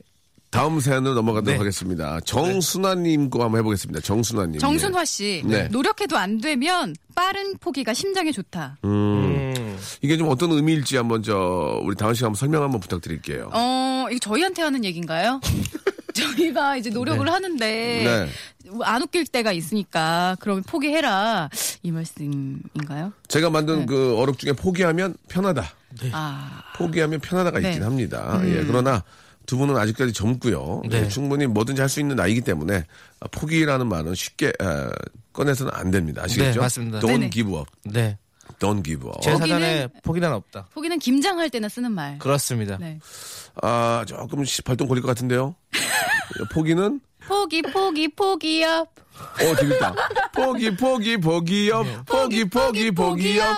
[0.52, 1.58] 다음 사연으로 넘어가도록 네.
[1.58, 2.20] 하겠습니다.
[2.26, 4.00] 정순아님 거 한번 해보겠습니다.
[4.02, 4.60] 정순아님.
[4.60, 5.68] 정순화 씨 네.
[5.70, 8.78] 노력해도 안 되면 빠른 포기가 심장에 좋다.
[8.86, 9.15] 음.
[10.02, 13.50] 이게 좀 어떤 의미일지 한번 저 우리 다은 씨가 한번 설명 한번 부탁드릴게요.
[13.54, 15.42] 어 이거 저희한테 하는 얘기인가요?
[16.14, 18.30] 저희가 이제 노력을 하는데 네.
[18.84, 21.50] 안 웃길 때가 있으니까 그러면 포기해라
[21.84, 23.12] 이 말씀인가요?
[23.28, 23.86] 제가 만든 네.
[23.86, 25.70] 그 어록 중에 포기하면 편하다.
[26.12, 27.70] 아 포기하면 편하다가 네.
[27.70, 28.42] 있긴 합니다.
[28.46, 29.04] 예, 그러나
[29.46, 30.84] 두 분은 아직까지 젊고요.
[30.90, 31.04] 네.
[31.04, 32.84] 예, 충분히 뭐든지 할 수 있는 나이기 때문에
[33.20, 34.90] 아, 포기라는 말은 쉽게 아,
[35.34, 36.24] 꺼내서는 안 됩니다.
[36.24, 36.52] 아시겠죠?
[36.54, 37.00] 네, 맞습니다.
[37.00, 37.30] Don't 네네.
[37.30, 37.70] give up.
[37.84, 38.18] 네.
[38.60, 39.20] Don't give up.
[39.22, 40.68] 제 포기는- 사전에 포기란 없다.
[40.74, 42.18] 포기는 김장할 때나 쓰는 말.
[42.20, 42.78] 그렇습니다.
[42.80, 43.00] 네.
[43.62, 45.56] 아, 조금 시- 발동 걸릴 것 같은데요.
[46.54, 48.82] 포기는 포기 포기 포기야.
[48.82, 49.96] 어, 재밌다.
[50.34, 51.86] 포기, 포기, 포기업.
[52.06, 53.58] 포기, 포기, 포기업.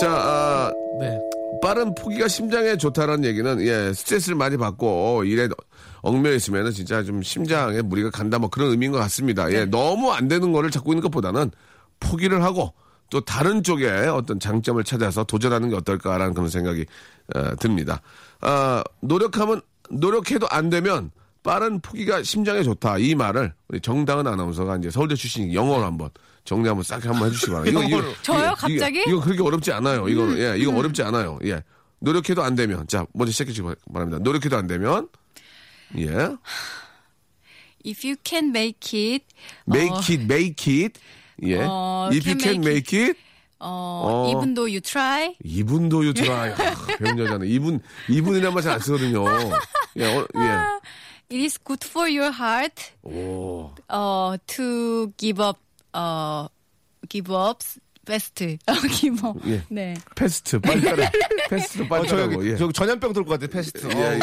[0.00, 1.18] 자, 아, 네.
[1.60, 5.48] 빠른 포기가 심장에 좋다라는 얘기는 예 스트레스를 많이 받고 일에
[6.02, 9.50] 얽매여 있으면은 진짜 좀 심장에 무리가 간다 뭐 그런 의미인 것 같습니다.
[9.52, 11.50] 예 너무 안 되는 거를 찾고 있는 것보다는
[12.00, 12.74] 포기를 하고
[13.10, 16.84] 또 다른 쪽에 어떤 장점을 찾아서 도전하는 게 어떨까라는 그런 생각이
[17.34, 18.00] 어, 듭니다.
[18.40, 21.10] 아 노력하면 노력해도 안 되면
[21.42, 26.10] 빠른 포기가 심장에 좋다 이 말을 우리 정다은 아나운서가 이제 서울대 출신이 영어로 한번
[26.44, 27.80] 정리 한번 싹 한번 해주시기 바랍니다.
[27.80, 28.46] 이거, 이거, 저요?
[28.46, 29.00] 이거, 갑자기?
[29.00, 30.08] 이거, 이거 그렇게 어렵지 않아요.
[30.08, 31.38] 이거는 예, 이거 어렵지 않아요.
[31.44, 31.62] 예,
[32.00, 34.18] 노력해도 안 되면 자 먼저 시작해 주시기 바랍니다.
[34.22, 35.08] 노력해도 안 되면
[35.96, 36.08] 예,
[37.86, 39.24] If you can make it.
[39.66, 41.00] make 어, it, make it.
[41.44, 43.18] 예, 어, if you can make it.
[43.60, 44.30] 어, 어.
[44.30, 45.34] even though you try.
[45.44, 46.54] 이분도 유트라이
[46.98, 49.24] 배운 여자는 이분 이분이란 말 잘 안 쓰거든요.
[49.96, 50.48] 예, 어, 예.
[51.30, 52.92] It is good for your heart.
[53.02, 55.58] 오, 어, to give up.
[55.92, 56.46] 어,
[57.08, 57.64] give up
[58.06, 58.58] best.
[58.92, 59.38] give up.
[59.46, 59.62] 예.
[59.68, 59.94] 네.
[60.14, 61.10] 패스트 빨리 따라.
[61.50, 62.34] 패스트 어, 빨리 저 따라고.
[62.34, 62.56] 여기 예.
[62.56, 63.86] 저 전염병 돌 것 같아 패스트.
[63.94, 64.18] 예, 예.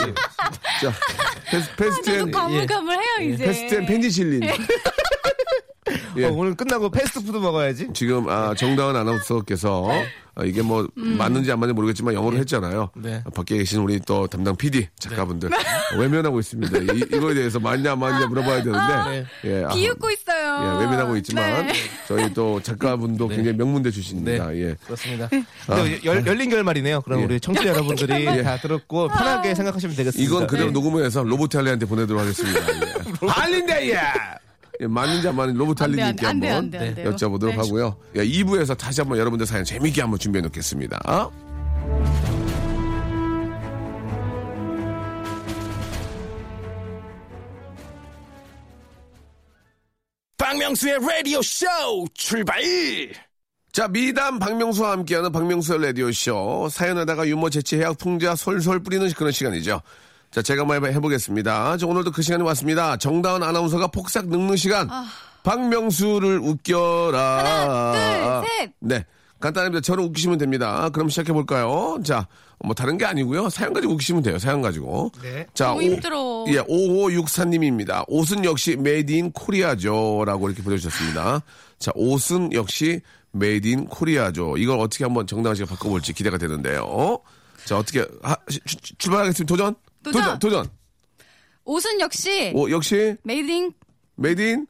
[0.82, 0.94] 자,
[1.52, 3.46] 패스, 패스트 앤 가물가물 해요 이제.
[3.46, 4.42] 패스트 앤 페니실린.
[6.18, 6.26] 예.
[6.26, 7.90] 어, 오늘 끝나고 패스트푸드 먹어야지.
[7.94, 9.90] 지금 아 정다은 아나운서께서
[10.38, 12.90] 아, 이게 뭐 맞는지 안 맞는지 모르겠지만 영어로 했잖아요.
[12.96, 13.22] 네.
[13.26, 15.50] 아, 밖에 계신 우리 또 담당 PD 작가분들
[15.98, 16.78] 외면하고 있습니다.
[16.94, 20.76] 이, 이거에 대해서 맞냐 안 맞냐 물어봐야 되는데 예, 아, 비웃고 있어요.
[20.76, 21.74] 예, 외면하고 있지만 네.
[22.06, 24.48] 저희 또 작가분도 굉장히 명문대 출신입니다.
[24.50, 24.62] 네.
[24.62, 24.76] 예.
[24.84, 25.30] 그렇습니다.
[25.30, 27.02] 근데 열, 열린 결말이네요.
[27.02, 27.26] 그럼 예.
[27.26, 30.30] 우리 청취자 여러분들이 다 들었고 편하게 생각하시면 되겠습니다.
[30.30, 30.74] 이건 그대로 네.
[30.74, 32.60] 녹음을 해서 로봇 할리한테 보내도록 하겠습니다.
[32.60, 33.06] 예.
[33.26, 34.00] 할린데 예.
[34.82, 37.12] 예, 맞는지 안 맞는지 로봇 할리님께 한번 안 돼, 안 돼요.
[37.12, 37.56] 여쭤보도록 네.
[37.56, 37.96] 하고요.
[38.16, 41.32] 예, 2부에서 다시 한번 여러분들 사연 재밌게 한번 준비해 놓겠습니다.
[50.38, 51.66] 박명수의 라디오 쇼
[52.14, 52.62] 출발!
[53.72, 56.70] 자, 미담 박명수와 함께하는 박명수의 라디오 쇼.
[56.70, 59.82] 사연하다가 유머 재치 해학 풍자 솔솔 뿌리는 그런 시간이죠.
[60.36, 61.78] 자, 제가 한번 해보겠습니다.
[61.78, 62.98] 자, 오늘도 그 시간이 왔습니다.
[62.98, 64.90] 정다은 아나운서가 폭삭 늙는 시간.
[65.44, 67.38] 박명수를 웃겨라.
[67.38, 68.72] 하나, 둘, 셋.
[68.82, 69.06] 네.
[69.40, 69.80] 간단합니다.
[69.80, 70.90] 저를 웃기시면 됩니다.
[70.90, 71.98] 그럼 시작해 볼까요?
[72.04, 72.28] 자,
[72.60, 73.48] 뭐 다른 게 아니고요.
[73.50, 74.38] 사연 가지고 웃기시면 돼요.
[74.38, 75.10] 사연 가지고.
[75.22, 75.46] 네.
[75.54, 76.44] 자, 너무 힘들어.
[76.50, 78.04] 예, 5564님입니다.
[78.10, 80.26] 옷은 역시 made in Korea죠.
[80.26, 81.44] 라고 이렇게 보내주셨습니다.
[81.80, 83.00] 자, 옷은 역시
[83.32, 84.58] made in Korea죠.
[84.58, 87.20] 이걸 어떻게 한번 정다은 씨가 바꿔볼지 기대가 되는데요.
[87.64, 88.62] 자, 어떻게, 하, 출-
[88.98, 89.46] 출발하겠습니다.
[89.56, 89.76] 도전?
[90.12, 90.40] 도전!
[90.40, 90.40] 도전!
[90.40, 90.70] 도전!
[91.66, 93.74] 옷은 역시 오, 역시 made in
[94.16, 94.68] made in?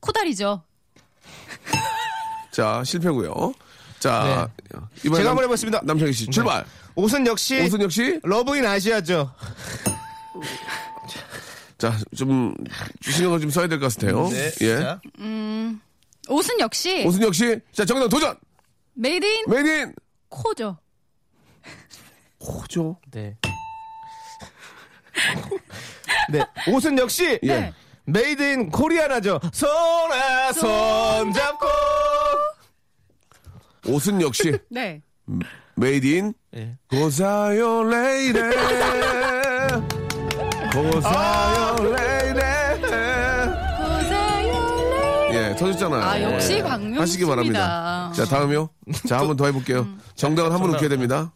[0.00, 0.62] 코다리죠.
[2.52, 3.52] 자, 실패고요
[3.98, 4.48] 자,
[5.04, 5.80] 이번에 제가 한번 해보겠습니다.
[5.84, 6.64] 남창희 씨, 출발!
[6.94, 8.20] 옷은 역시 옷은 역시?
[8.22, 9.34] Love in Asia죠.
[11.78, 12.54] 자, 좀,
[13.02, 14.28] 신경을 좀 써야 될 것 같아요.
[14.32, 14.50] 예.
[14.76, 14.78] 네.
[14.80, 15.00] 자,
[16.28, 18.36] 옷은 역시 옷은 역시, 자, 정답 도전!
[18.94, 19.94] made in made in!
[20.28, 20.78] 코죠.
[22.38, 22.98] 코죠?
[23.10, 23.36] 네.
[26.30, 26.44] 네.
[26.68, 27.46] 옷은 역시 예.
[27.48, 27.72] 네.
[28.06, 29.40] made in 코리아나죠.
[29.52, 31.66] 손에 손 잡고.
[33.86, 35.00] 옷은 역시 네.
[35.76, 36.76] 메이드 인 예.
[36.90, 38.40] 고사요 레이레
[40.72, 42.80] 고사요 레이레
[43.78, 45.28] 고사요.
[45.32, 46.62] 예 터졌잖아요 아, 역시 예.
[46.62, 47.02] 박명수입니다.
[47.02, 48.68] 하시기 바랍니다 자 다음이요
[49.08, 51.32] 자 한 번 더 해볼게요 정답은 한 번 웃겨야 됩니다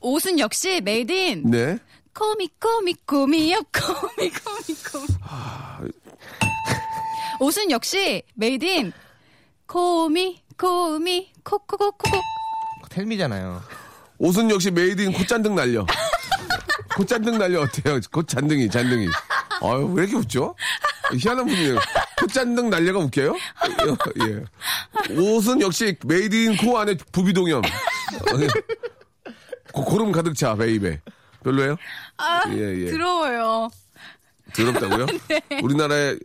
[0.00, 1.78] 옷은 역시 메이드 인 네
[2.14, 5.90] 코미 코미 코미요 코미 코미 코미.
[7.40, 8.92] 옷은 역시 made in
[9.66, 12.20] 코미 코미 코코코코코.
[12.90, 13.62] Tell Me잖아요.
[14.18, 15.86] 옷은 역시 made in 콧잔등 날려
[16.96, 18.00] 콧잔등 날려 어때요?
[18.12, 19.06] 콧잔등이, 잔등이.
[19.62, 20.54] 아유, 왜 이렇게 웃죠?
[21.14, 21.78] 희한한 분이에요.
[22.18, 23.36] 콧잔등 날려가 웃겨요?
[24.28, 25.14] 예.
[25.14, 27.62] 옷은 역시 made in 코 안에 부비동염.
[29.72, 31.00] 고, 고름 가득 차, baby.
[31.44, 31.76] 별로예요?
[32.18, 32.90] 아, 예, 예.
[32.90, 33.68] 더러워요.
[34.54, 35.06] 더럽다고요?
[35.62, 36.16] 우리나라에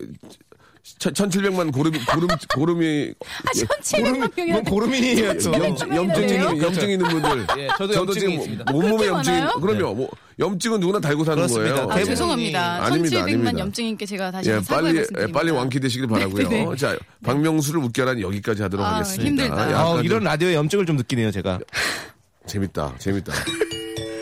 [1.00, 3.14] 1700만 고름이, 고름, 고름이.
[3.46, 5.54] 아, 1,700만 명이 뭔 고르민이에요 또.
[5.54, 6.64] 염, 염증 염증 있는, 있는데요?
[6.68, 7.48] 염증 있는 분들.
[7.60, 8.66] 예, 저도 염증이 지금 있습니다.
[8.74, 9.38] 온몸에 그렇게 염증이.
[9.40, 9.54] 많아요?
[9.60, 9.94] 그럼요.
[9.96, 11.74] 뭐, 염증은 누구나 달고 사는 그렇습니다.
[11.76, 11.90] 거예요.
[11.92, 12.84] 아, 대부분이- 죄송합니다.
[12.86, 13.60] 아닙니다, 1,700만 아닙니다.
[13.60, 15.32] 염증인께 제가 다시 예, 빨리, 예.
[15.32, 16.50] 빨리 완쾌되시길 바라고요.
[16.50, 16.76] 네, 네.
[16.76, 19.26] 자, 박명수를 웃겨라는 여기까지 하도록 아, 하겠습니다.
[19.44, 19.56] 힘들다.
[19.80, 21.60] 아, 좀 이런 라디오에 염증을 좀 느끼네요 제가.
[22.46, 23.34] 재밌다, 재밌다.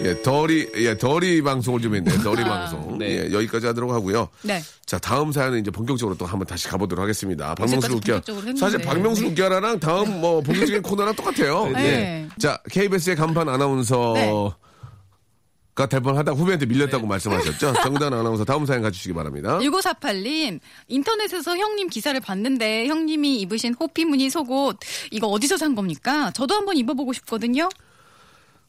[0.03, 2.11] 예, 덜이, 예, 덜이 방송을 좀 했네.
[2.23, 2.97] 덜이 방송.
[2.97, 3.25] 네.
[3.29, 4.27] 예, 여기까지 하도록 하고요.
[4.41, 4.61] 네.
[4.85, 7.55] 자, 다음 사연은 이제 본격적으로 또 한번 다시 가보도록 하겠습니다.
[7.55, 8.21] 박명수를 웃겨.
[8.57, 11.69] 사실 박명수를 웃겨라랑 다음 뭐 본격적인 코너랑 똑같아요.
[11.69, 11.83] 네.
[11.83, 12.29] 예.
[12.37, 15.87] 자, KBS의 간판 아나운서가 네.
[15.89, 17.73] 될 뻔 하다 후배한테 밀렸다고 말씀하셨죠?
[17.81, 19.57] 정단 아나운서 다음 사연 가주시기 바랍니다.
[19.59, 24.77] 1948님, 인터넷에서 형님 기사를 봤는데 형님이 입으신 호피 무늬 속옷
[25.11, 26.29] 이거 어디서 산 겁니까?
[26.31, 27.69] 저도 한번 입어보고 싶거든요.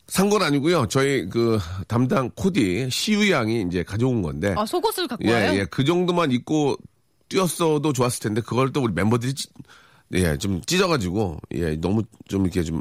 [0.07, 0.87] 산 건 아니고요.
[0.89, 4.55] 저희 그 담당 코디 시우 양이 이제 가져온 건데.
[4.57, 5.61] 아, 속옷을 갖고 예, 와요?
[5.61, 5.65] 예.
[5.65, 6.77] 그 정도만 입고
[7.29, 9.49] 뛰었어도 좋았을 텐데 그걸 또 우리 멤버들이 찌,
[10.13, 12.81] 예, 좀 찢어가지고 예, 너무 좀 이렇게 좀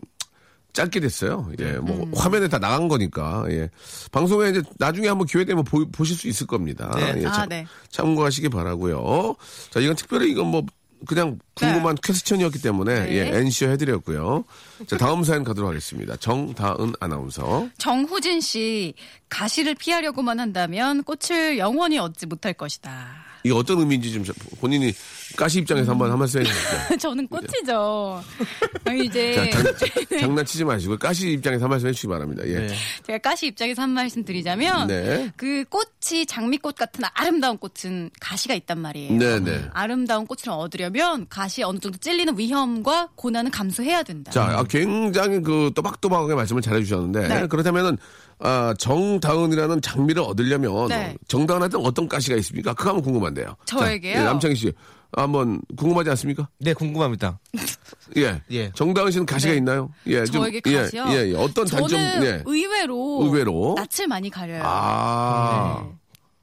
[0.74, 1.50] 짧게 됐어요.
[1.60, 2.12] 예, 뭐 음.
[2.16, 3.70] 화면에 다 나간 거니까 예.
[4.12, 6.92] 방송에 이제 나중에 한번 기회 되면 보, 보실 수 있을 겁니다.
[6.96, 7.22] 네.
[7.22, 7.66] 예, 아, 참, 네.
[7.90, 9.36] 참고하시기 바라고요.
[9.70, 10.66] 자, 이건 특별히 이건 뭐
[11.06, 13.14] 그냥 궁금한 퀘스천이었기 때문에 네.
[13.14, 14.46] 예, NC 해드렸고요.
[14.88, 16.16] 자, 다음 사연 가도록 하겠습니다.
[16.16, 17.68] 정다은 아나운서.
[17.78, 18.94] 정후진 씨,
[19.30, 23.33] 가시를 피하려고만 한다면 꽃을 영원히 얻지 못할 것이다.
[23.44, 24.24] 이게 어떤 의미인지 좀
[24.60, 24.94] 본인이
[25.36, 26.98] 가시 입장에서 한번 한 말씀 해주시죠.
[26.98, 28.24] 저는 꽃이죠.
[29.04, 32.44] 이제 자, 장, 장난치지 마시고 가시 입장에서 한 말씀 해주시기 바랍니다.
[32.46, 32.60] 예.
[32.60, 32.76] 네.
[33.06, 35.32] 제가 가시 입장에서 한 말씀 드리자면 네.
[35.36, 39.14] 그 꽃이 장미꽃 같은 아름다운 꽃은 가시가 있단 말이에요.
[39.18, 39.66] 네, 네.
[39.74, 44.32] 아름다운 꽃을 얻으려면 가시 어느 정도 찔리는 위험과 고난은 감수해야 된다.
[44.32, 47.48] 자, 아, 굉장히 그 또박또박하게 말씀을 잘해주셨는데 네.
[47.48, 47.98] 그렇다면은
[48.46, 51.16] 아, 정다은이라는 장미를 얻으려면 네.
[51.30, 52.74] 정다은한테 어떤 가시가 있습니까?
[52.74, 53.56] 그거 한번 궁금한데요.
[53.66, 54.16] 저에게요?
[54.16, 54.74] 자, 예, 남창희 씨
[55.14, 56.50] 한번 궁금하지 않습니까?
[56.60, 57.40] 네 궁금합니다.
[58.18, 58.42] 예.
[58.52, 58.70] 예.
[58.76, 59.58] 정다은 씨는 가시가 네.
[59.60, 59.90] 있나요?
[60.08, 61.06] 예, 좀, 저에게 예, 가시요.
[61.10, 61.36] 예, 예.
[61.36, 61.98] 어떤 단점?
[62.00, 62.44] 예.
[62.46, 63.76] 의외로, 의외로?
[63.78, 64.62] 낯을 많이 가려요.
[64.66, 65.82] 아.
[65.86, 65.90] 네.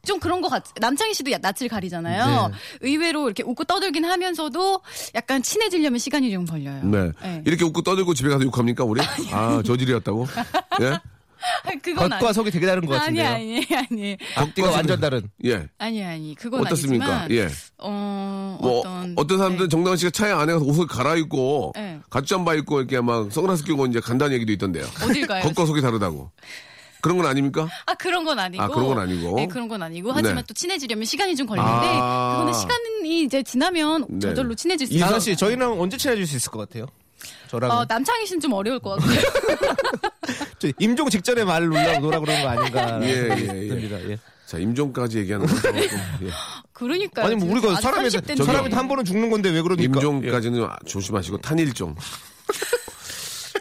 [0.07, 2.49] 좀 그런 것 같, 남창희 씨도 야- 낯을 가리잖아요.
[2.49, 2.55] 네.
[2.81, 4.81] 의외로 이렇게 웃고 떠들긴 하면서도
[5.15, 6.83] 약간 친해지려면 시간이 좀 걸려요.
[6.85, 7.13] 네.
[7.23, 7.43] 네.
[7.45, 9.03] 이렇게 웃고 떠들고 집에 가서 욕합니까, 우리?
[9.33, 10.27] 아, 저질이었다고?
[10.81, 10.99] 예?
[11.83, 13.29] 그건 겉과 속이 되게 다른 것 아니, 같은데요.
[13.29, 14.17] 아니, 아니.
[14.37, 15.29] 앞뒤가 완전 다른.
[15.45, 15.67] 예.
[15.79, 16.35] 아니, 아니.
[16.35, 17.23] 그건 어떻습니까?
[17.23, 17.31] 아니지만.
[17.49, 17.53] 예.
[17.79, 19.15] 어, 뭐 어떤.
[19.17, 19.71] 어떤, 사람들은 네.
[19.71, 22.01] 정다은 씨가 차에 안에 가서 옷을 갈아입고 네.
[22.11, 24.85] 가짜잠바 입고 이렇게 막 선글라스 끼고 이제 간다는 얘기도 있던데요.
[25.03, 25.43] 어딜 가요?
[25.49, 26.31] 겉과 속이 다르다고.
[27.01, 27.67] 그런 건 아닙니까?
[27.87, 28.63] 아 그런 건 아니고.
[28.63, 29.37] 아, 그런 건 아니고.
[29.37, 30.13] 네, 그런 건 아니고.
[30.13, 30.43] 하지만 네.
[30.47, 32.33] 또 친해지려면 시간이 좀 걸리는데 아.
[32.33, 34.19] 그거는 시간이 이제 지나면 네.
[34.21, 35.19] 저절로 친해질 수 있어요.
[35.19, 36.87] 씨 저희랑 언제 친해질 수 있을 것 같아요?
[37.51, 39.21] 저랑 어, 남창희 씨는 좀 어려울 것 같아요.
[40.61, 43.01] 저 임종 직전에 말 놀라 그러는 거 아닌가?
[43.03, 43.69] 예, 예, 예.
[43.69, 44.01] 듭니다.
[44.09, 44.19] 예.
[44.47, 45.89] 자, 임종까지 얘기하는 건 조금, 예.
[46.73, 47.25] 그러니까.
[47.25, 49.83] 아니 뭐 우리가 사람이 사람이 한 번은 죽는 건데 왜 그러니까?
[49.83, 51.97] 임종까지는 조심하시고 탄일종.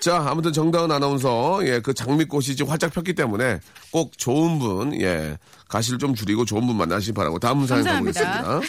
[0.02, 3.60] 자, 아무튼 정다은 아나운서, 예, 그 장미꽃이 지금 활짝 폈기 때문에
[3.92, 7.84] 꼭 좋은 분, 예, 가시를 좀 줄이고 좋은 분 만나시기 바라고 다음 사연.
[7.84, 8.62] 가보겠습니다.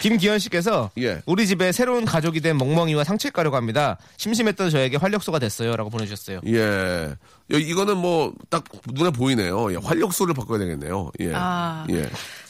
[0.00, 1.22] 김기현 씨께서 예.
[1.26, 3.98] 우리 집에 새로운 가족이 된 멍멍이와 상칠 가려고 합니다.
[4.16, 6.40] 심심했던 저에게 활력소가 됐어요라고 보내주셨어요.
[6.46, 7.14] 예.
[7.52, 9.72] 여- 이거는 뭐, 딱 눈에 보이네요.
[9.72, 11.10] 예, 활력소를 바꿔야 되겠네요.
[11.20, 11.32] 예.
[11.34, 11.86] 아.
[11.90, 12.08] 예.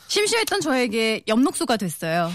[0.09, 2.31] 심심했던 저에게 엽록소가 됐어요.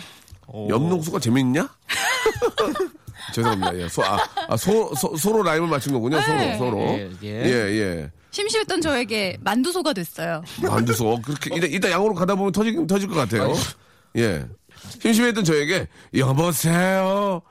[0.54, 1.70] 염농수가 재밌냐?
[3.34, 3.78] 죄송합니다.
[3.80, 3.88] 예.
[3.90, 6.18] 소, 아, 아, 소, 소, 서로 라임을 맞춘 거군요.
[6.20, 6.58] 네.
[6.58, 6.82] 서로, 서로.
[6.94, 7.52] 예, 예, 예.
[7.80, 8.12] 예.
[8.32, 10.44] 심심했던 저에게 만두소가 됐어요.
[10.62, 11.22] 만두소.
[11.24, 13.54] 그렇게, 이따, 이따 양으로 가다 보면 터질, 터질 것 같아요.
[14.18, 14.46] 예.
[15.02, 17.42] 심심했던 저에게, 여보세요.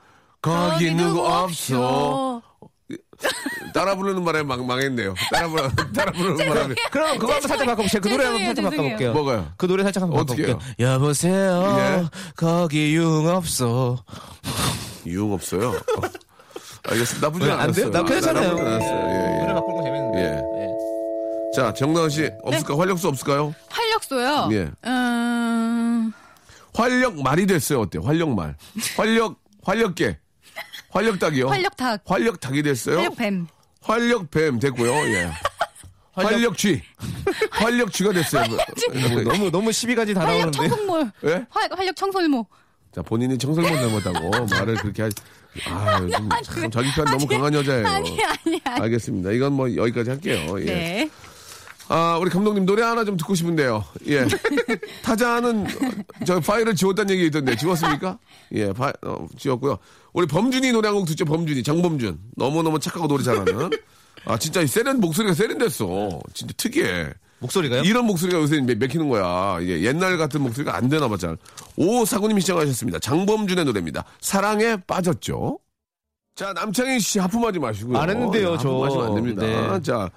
[0.41, 2.41] 거기 누구 없어.
[3.73, 5.15] 따라 부르는 바람에 망, 망했네요.
[5.31, 6.75] 따라 부르, 따라 부르는 바람에.
[6.91, 8.01] 그럼 그거 한번 살짝 바꿔볼게요.
[8.01, 8.71] 그 노래 한번 살짝 죄송해요.
[8.81, 9.13] 바꿔볼게요.
[9.13, 9.51] 뭐가요?
[9.57, 10.47] 그 노래 살짝 한번 어떻게요?
[10.57, 10.93] 바꿔볼게요.
[10.93, 11.75] 여보세요.
[11.79, 12.05] 예.
[12.35, 14.03] 거기 융 없어.
[15.05, 15.69] 유흥 없어요.
[15.71, 16.01] 어.
[16.87, 17.27] 알겠습니다.
[17.27, 17.73] 나쁘지 않았어요.
[17.73, 17.89] 돼요?
[17.91, 18.47] 나 괜찮아요.
[18.49, 19.09] 나쁘지 않았어요.
[19.09, 19.53] 예, 노래 예.
[19.53, 20.19] 바꾸는 거 재밌는데.
[20.21, 20.65] 예.
[21.55, 22.77] 자, 정다은 씨, 없을까?
[22.77, 23.55] 활력소 없을까요?
[23.69, 24.49] 활력소요.
[24.51, 24.69] 예.
[24.85, 25.14] 음,
[26.75, 27.81] 활력 말이 됐어요.
[27.81, 28.03] 어때요?
[28.03, 28.55] 활력 말.
[28.97, 30.19] 활력, 활력계.
[30.89, 31.47] 활력닭이요.
[31.47, 32.01] 활력닭.
[32.05, 32.97] 활력닭이 됐어요.
[32.97, 33.47] 활력뱀.
[33.81, 34.91] 활력뱀 됐고요.
[35.13, 35.31] 예.
[36.13, 36.81] 활력쥐.
[37.51, 38.45] 활력쥐가 됐어요.
[39.11, 40.69] 뭐 너무 너무 12가지 다 활력 나오는데.
[40.69, 41.11] 청설모.
[41.25, 41.45] 예?
[41.49, 42.47] 활, 활력 청설모.
[42.93, 45.09] 자, 본인이 청설모 잘못하고 말을 그렇게 하
[45.67, 47.87] 아, 좀, 참 자기 편 너무 강한 여자예요.
[47.87, 48.81] 아니, 아니, 아니.
[48.81, 49.31] 알겠습니다.
[49.31, 50.59] 이건 뭐 여기까지 할게요.
[50.59, 50.65] 예.
[50.65, 51.09] 네.
[51.87, 53.83] 아, 우리 감독님 노래 하나 좀 듣고 싶은데요.
[54.07, 54.25] 예.
[55.03, 58.17] 타자는 어, 저 파일을 지웠다는 얘기 있던데 지웠습니까?
[58.53, 59.77] 예, 파, 어, 지웠고요.
[60.13, 61.25] 우리 범준이 노래 한 곡 듣죠.
[61.25, 63.69] 범준이 장범준 너무너무 착하고 노래 잘하는.
[64.25, 66.19] 아 진짜 세련 목소리가 세련됐어.
[66.33, 67.09] 진짜 특이해.
[67.39, 67.81] 목소리가요?
[67.83, 69.59] 이런 목소리가 요새 매- 맥히는 거야.
[69.61, 71.37] 이게 옛날 같은 목소리가 안 되나 봐, 잘.
[71.75, 72.97] 오사구님이 시청하셨습니다.
[72.99, 74.03] 장범준의 노래입니다.
[74.21, 75.59] 사랑에 빠졌죠.
[76.33, 77.97] 자, 남창희 씨 하품하지 마시고요.
[77.97, 78.69] 안 했는데요, 예, 저.
[78.69, 79.41] 하품하시면 안 됩니다.
[79.45, 79.81] 네.
[79.83, 80.09] 자,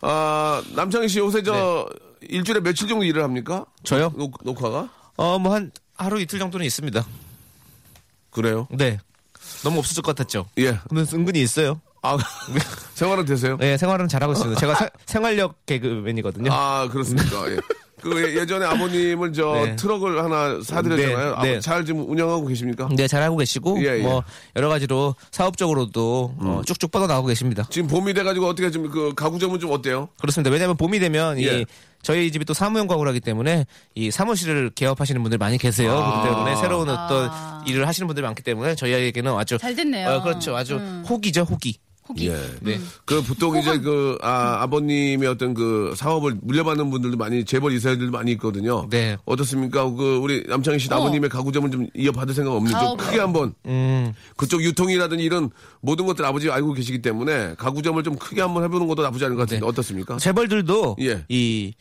[0.00, 1.88] 아, 남창희 씨 요새 저
[2.20, 3.64] 일주일에 며칠 정도 일을 합니까?
[3.84, 4.12] 저요?
[4.16, 4.88] 녹, 녹화가?
[5.16, 7.04] 어, 뭐 한 하루 이틀 정도는 있습니다.
[8.30, 8.66] 그래요?
[8.70, 8.98] 네.
[9.62, 10.46] 너무 없어질 것 같았죠.
[10.58, 10.78] 예.
[10.88, 11.80] 근데 은근히 있어요.
[12.02, 12.16] 아,
[12.94, 13.56] 생활은 되세요?
[13.58, 14.60] 네, 생활은 잘하고 있습니다.
[14.60, 16.52] 제가 세- 생활력 개그맨이거든요.
[16.52, 17.50] 아, 그렇습니까?
[17.50, 17.58] 예.
[18.04, 19.76] 그 예- 예전에 아버님을 저 네.
[19.76, 21.28] 트럭을 하나 사드렸잖아요.
[21.30, 21.60] 네, 아, 네.
[21.60, 22.88] 잘 지금 운영하고 계십니까?
[22.94, 23.98] 네, 잘 하고 계시고 예, 음.
[23.98, 24.02] 예.
[24.02, 24.22] 뭐
[24.54, 27.66] 여러 가지로 사업적으로도 어, 쭉쭉 뻗어 나가고 계십니다.
[27.70, 30.08] 지금 봄이 돼가지고 어떻게 좀 그 가구점은 좀 어때요?
[30.20, 30.50] 그렇습니다.
[30.50, 31.60] 왜냐하면 봄이 되면 예.
[31.62, 31.66] 이
[32.02, 33.64] 저희 집이 또 사무용 가구라기 때문에
[33.94, 35.92] 이 사무실을 개업하시는 분들 많이 계세요.
[35.96, 36.20] 아.
[36.20, 37.30] 그렇기 때문에 새로운 어떤
[37.66, 40.10] 일을 하시는 분들이 많기 때문에 저희에게는 아주 잘 됐네요.
[40.10, 40.54] 어, 그렇죠.
[40.54, 40.76] 아주
[41.08, 41.78] 호기죠, 호기.
[42.08, 42.28] 호기.
[42.28, 42.36] 예.
[42.60, 42.78] 네.
[43.04, 48.32] 그 보통 이제 그 아, 아버님의 어떤 그 사업을 물려받는 분들도 많이 재벌 이사들도 많이
[48.32, 48.86] 있거든요.
[48.90, 49.16] 네.
[49.24, 49.90] 어떻습니까?
[49.90, 50.96] 그 우리 남창희 씨 어.
[50.96, 54.12] 아버님의 가구점을 좀 이어받을 생각 없는지 좀 크게 한번 음.
[54.36, 59.02] 그쪽 유통이라든지 이런 모든 것들 아버지 알고 계시기 때문에 가구점을 좀 크게 한번 해보는 것도
[59.02, 59.66] 나쁘지 않은 것 같은데 네.
[59.66, 60.18] 어떻습니까?
[60.18, 61.24] 재벌들도 예.
[61.28, 61.72] 이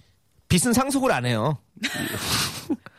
[0.48, 1.58] 빚은 상속을 안 해요.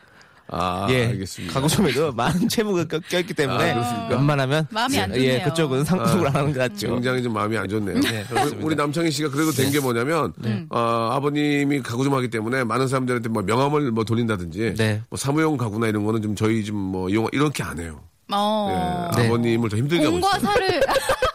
[0.47, 1.07] 아, 예.
[1.07, 1.53] 알겠습니다.
[1.53, 4.15] 가구점에도 많은 채무가 껴- 껴있기 때문에 아, 그렇습니까?
[4.15, 5.43] 웬만하면 마음이 안 예, 좋네요.
[5.49, 6.89] 그쪽은 상속을 안 하는 것 같죠.
[6.93, 7.99] 굉장히 좀 마음이 안 좋네요.
[7.99, 8.65] 네, 그렇습니다.
[8.65, 10.31] 우리 남창희 씨가 그래도 된 게 뭐냐면
[10.69, 15.01] 어, 아버님이 가구 좀 하기 때문에 많은 사람들한테 뭐 명함을 뭐 돌린다든지 네.
[15.09, 17.99] 뭐 사무용 가구나 이런 거는 좀 저희 좀 뭐 이용 이렇게 안 해요.
[18.31, 19.09] 어.
[19.15, 19.27] 예, 네.
[19.27, 20.39] 아버님을 더 힘들게 하고 있어요.
[20.41, 20.81] 사를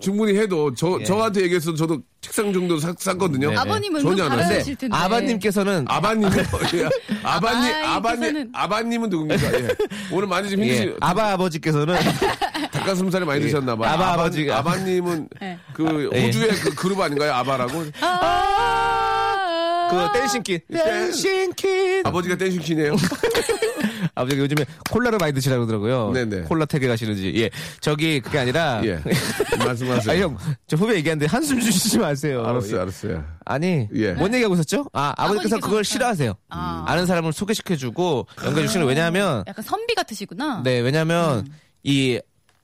[0.00, 1.04] 충분히 해도 저 예.
[1.04, 3.50] 저한테 얘기해서 저도 책상 정도 샀, 샀거든요.
[3.50, 3.56] 네.
[3.56, 4.64] 아버님은 전혀 안좀 하세요.
[4.76, 4.88] 텐데.
[4.96, 6.28] 아버님께서는 아바님,
[6.74, 6.88] 예.
[7.22, 9.54] 아바님, 아바님, 아바님께서는- 아바님은 누굽니까?
[9.60, 9.68] 예.
[10.12, 11.94] 오늘 많이 좀 힘드시, 예, 아바 아버지께서는
[12.72, 13.90] 닭가슴살이 많이 드셨나 봐요.
[13.92, 14.58] 아바 아버지가.
[14.58, 15.58] 아바님은 네.
[15.74, 16.26] 그 예.
[16.26, 17.32] 호주의 그 그룹 아닌가요?
[17.34, 17.84] 아바라고?
[18.00, 22.94] 아~ 그 댄싱킨 댄싱킨 아버지가 댄싱키네요.
[24.14, 26.12] 아버지가 요즘에 콜라를 많이 드시라고 그러더라고요.
[26.12, 26.42] 네네.
[26.42, 27.32] 콜라 태그 가시는지.
[27.36, 27.50] 예.
[27.80, 29.00] 저기 그게 아니라 예.
[29.64, 30.12] 말씀하세요.
[30.12, 32.44] 아, 형, 저 후배 얘기하는데 한숨 쉬지 마세요.
[32.46, 32.80] 알았어요, 예.
[32.80, 33.24] 알았어요.
[33.44, 34.12] 아니, 예.
[34.12, 34.86] 뭔 얘기하고 있었죠?
[34.92, 36.34] 아, 아버지께서 그걸 싫어하세요.
[36.48, 36.84] 아.
[36.86, 40.62] 아는 사람을 소개시켜주고 연결해주시는 왜냐하면, 약간 선비 같으시구나.
[40.64, 41.48] 네, 왜냐하면
[41.82, 42.20] 이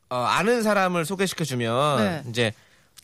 [0.09, 2.23] 어, 아는 사람을 소개시켜주면 네.
[2.31, 2.53] 이제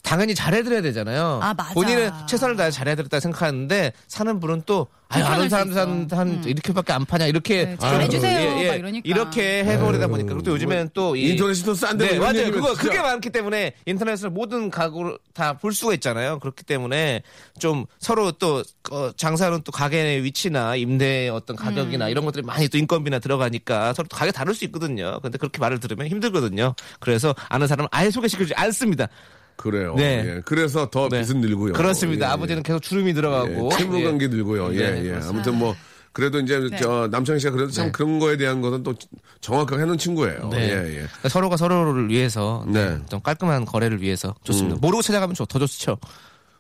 [0.03, 1.39] 당연히 잘해드려야 되잖아요.
[1.43, 1.73] 아, 맞아.
[1.75, 6.17] 본인은 최선을 다해 잘해드렸다 생각하는데 사는 분은 또 아유, 아는 불편할 사람 수 한, 있어.
[6.17, 8.69] 한 이렇게밖에 안 파냐 이렇게 네, 잘해주세요.
[8.69, 9.01] 막 이러니까.
[9.05, 12.51] 이렇게 해버리다 보니까 그리고 또 요즘에는 또 이- 인터넷이 더 싼데 네, 이런 맞아요.
[12.51, 16.39] 그거 진짜- 그게 많기 때문에 인터넷으로 모든 가구를 다 볼 수가 있잖아요.
[16.41, 17.23] 그렇기 때문에
[17.59, 22.77] 좀 서로 또 어, 장사는 또 가게의 위치나 임대의 어떤 가격이나 이런 것들이 많이 또
[22.79, 25.21] 인건비나 들어가니까 서로 또 가게 다를 수 있거든요.
[25.21, 26.75] 근데 그렇게 말을 들으면 힘들거든요.
[27.01, 29.09] 그래서 아는 사람은 아예 소개시켜주지 않습니다.
[29.57, 29.95] 그래요.
[29.97, 30.25] 네.
[30.37, 30.41] 예.
[30.45, 31.23] 그래서 더 네.
[31.23, 31.73] 빚은 늘고요.
[31.75, 32.27] 그렇습니다.
[32.27, 32.33] 예, 예.
[32.35, 34.05] 아버지는 계속 주름이 들어가고 예, 채무 예.
[34.05, 34.75] 관계 늘고요.
[34.75, 35.09] 예, 네, 예.
[35.09, 35.29] 그렇습니다.
[35.29, 35.75] 아무튼 뭐
[36.13, 36.77] 그래도 이제 네.
[36.79, 37.93] 저 남창희 씨가 그래도 참 네.
[37.93, 38.95] 그런 거에 대한 것은 또
[39.41, 40.49] 정확하게 해놓은 친구예요.
[40.51, 40.59] 네.
[40.59, 40.93] 예, 예.
[40.97, 42.81] 그러니까 서로가 서로를 위해서 네.
[42.87, 42.99] 음.
[43.01, 44.77] 네, 좀 깔끔한 거래를 위해서 좋습니다.
[44.81, 45.99] 모르고 찾아가면 좋- 더 좋죠.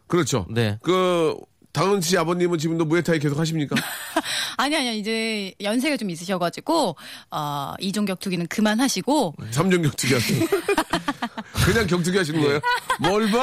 [0.07, 0.47] 그렇죠.
[0.51, 0.79] 네.
[0.83, 1.35] 그
[1.73, 3.75] 다은 씨 아버님은 지금도 무에타이 계속 하십니까?
[4.59, 6.97] 아니 아니요 이제 연세가 좀 있으셔가지고
[7.31, 10.47] 어, 이종 격투기는 그만하시고 삼종 격투기 하시는
[11.65, 12.61] 그냥 격투기 하시는 거예요?
[13.01, 13.39] 뭘 봐?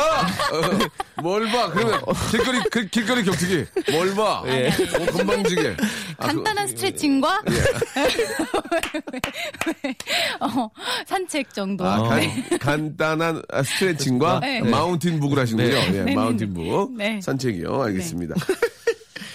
[1.15, 1.69] 어, 뭘 봐?
[1.71, 2.01] 그러면
[2.31, 4.43] 길거리 그, 길거리 격투기 뭘 봐?
[4.47, 4.67] 예.
[4.69, 5.75] 어, 건방지게
[6.17, 7.41] 아, 간단한 그- 스트레칭과
[10.41, 10.69] 어,
[11.05, 11.85] 산책 정도.
[11.85, 12.43] 아, 간, 네.
[12.59, 14.61] 간단한 아, 스트레칭과 네.
[14.61, 15.97] mountain book을 하시는군요.
[15.97, 16.15] 예, 네.
[16.15, 16.93] mountain book.
[16.97, 17.19] 네.
[17.21, 17.81] 산책이요.
[17.83, 18.35] 알겠습니다.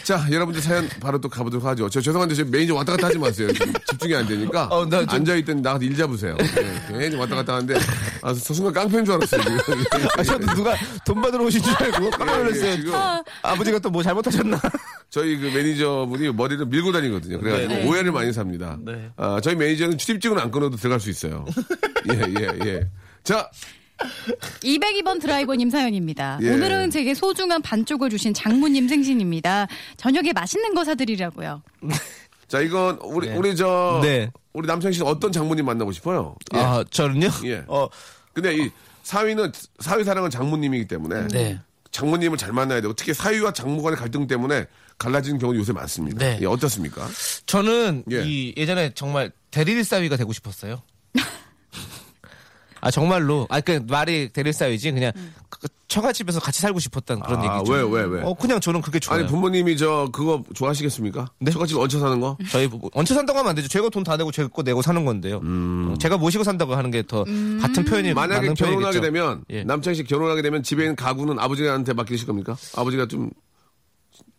[0.05, 1.89] 자, 여러분들 사연 바로 또 가보도록 하죠.
[1.89, 3.51] 저 죄송한데 저 매니저 왔다 갔다 하지 마세요.
[3.53, 4.67] 지금 집중이 안 되니까.
[4.67, 6.37] 어, 나 좀- 앉아있던 나가서 일 잡으세요.
[6.41, 7.75] 예, 괜히 왔다 갔다 하는데,
[8.21, 9.41] 아, 저 순간 깡패인 줄 알았어요.
[9.43, 9.83] 지금.
[10.19, 12.77] 아, 저도 누가 돈 받으러 오신 줄 알고 깜짝 예, 예, 놀랐어요.
[12.77, 12.95] 지금
[13.43, 14.61] 아버지가 또 뭐 잘못하셨나?
[15.09, 17.39] 저희 그 매니저분이 머리를 밀고 다니거든요.
[17.39, 17.87] 그래가지고 네.
[17.89, 18.77] 오해를 많이 삽니다.
[18.85, 19.11] 네.
[19.17, 21.45] 아, 저희 매니저는 출입증은 안 끊어도 들어갈 수 있어요.
[22.13, 22.91] 예, 예, 예.
[23.23, 23.49] 자,
[23.99, 26.39] 202번 드라이버님 사연입니다.
[26.43, 26.51] 예.
[26.51, 29.67] 오늘은 제게 소중한 반쪽을 주신 장모님 생신입니다.
[29.97, 31.63] 저녁에 맛있는 거 사드리려고요.
[32.49, 33.37] 자, 이건 우리, 네.
[33.37, 34.31] 우리 저, 네.
[34.53, 36.37] 우리 남창 씨는 어떤 장모님 만나고 싶어요?
[36.55, 36.59] 예.
[36.59, 37.29] 아, 저는요?
[37.45, 37.65] 예.
[37.67, 37.89] 어,
[38.33, 38.71] 근데 이
[39.03, 41.61] 사위는 사위 사랑은 장모님이기 때문에 네.
[41.91, 44.67] 장모님을 잘 만나야 되고 특히 사위와 장모 간의 갈등 때문에
[44.99, 46.19] 갈라지는 경우 요새 많습니다.
[46.19, 46.39] 네.
[46.41, 47.07] 예, 어떻습니까?
[47.47, 48.23] 저는 예.
[48.25, 50.83] 이 예전에 정말 대릴사위가 되고 싶었어요.
[52.85, 55.11] 아 정말로 아 그 말이 대릴사위지 그냥
[55.49, 57.73] 그 처갓집에서 같이 살고 싶었던 그런 아, 얘기죠.
[57.73, 58.23] 왜, 왜, 왜?
[58.23, 59.21] 어, 그냥 저는 그게 좋아요.
[59.21, 61.27] 아니 부모님이 저 그거 좋아하시겠습니까?
[61.39, 61.51] 네?
[61.51, 62.37] 처갓집 얹혀 사는 거?
[62.51, 63.69] 저희 부부 얹혀 산다고 하면 안 되죠.
[63.69, 65.41] 제가 돈 다 내고 제가 거 내고 사는 건데요.
[65.43, 67.25] 어, 제가 모시고 산다고 하는 게 더
[67.61, 68.15] 같은 표현이 음.
[68.15, 69.01] 만약에 맞는 결혼하게 표현이겠죠.
[69.01, 69.65] 되면 예.
[69.65, 72.57] 남창희 씨 결혼하게 되면 집에 있는 가구는 아버지한테 맡기실 겁니까?
[72.77, 73.31] 아버지가 좀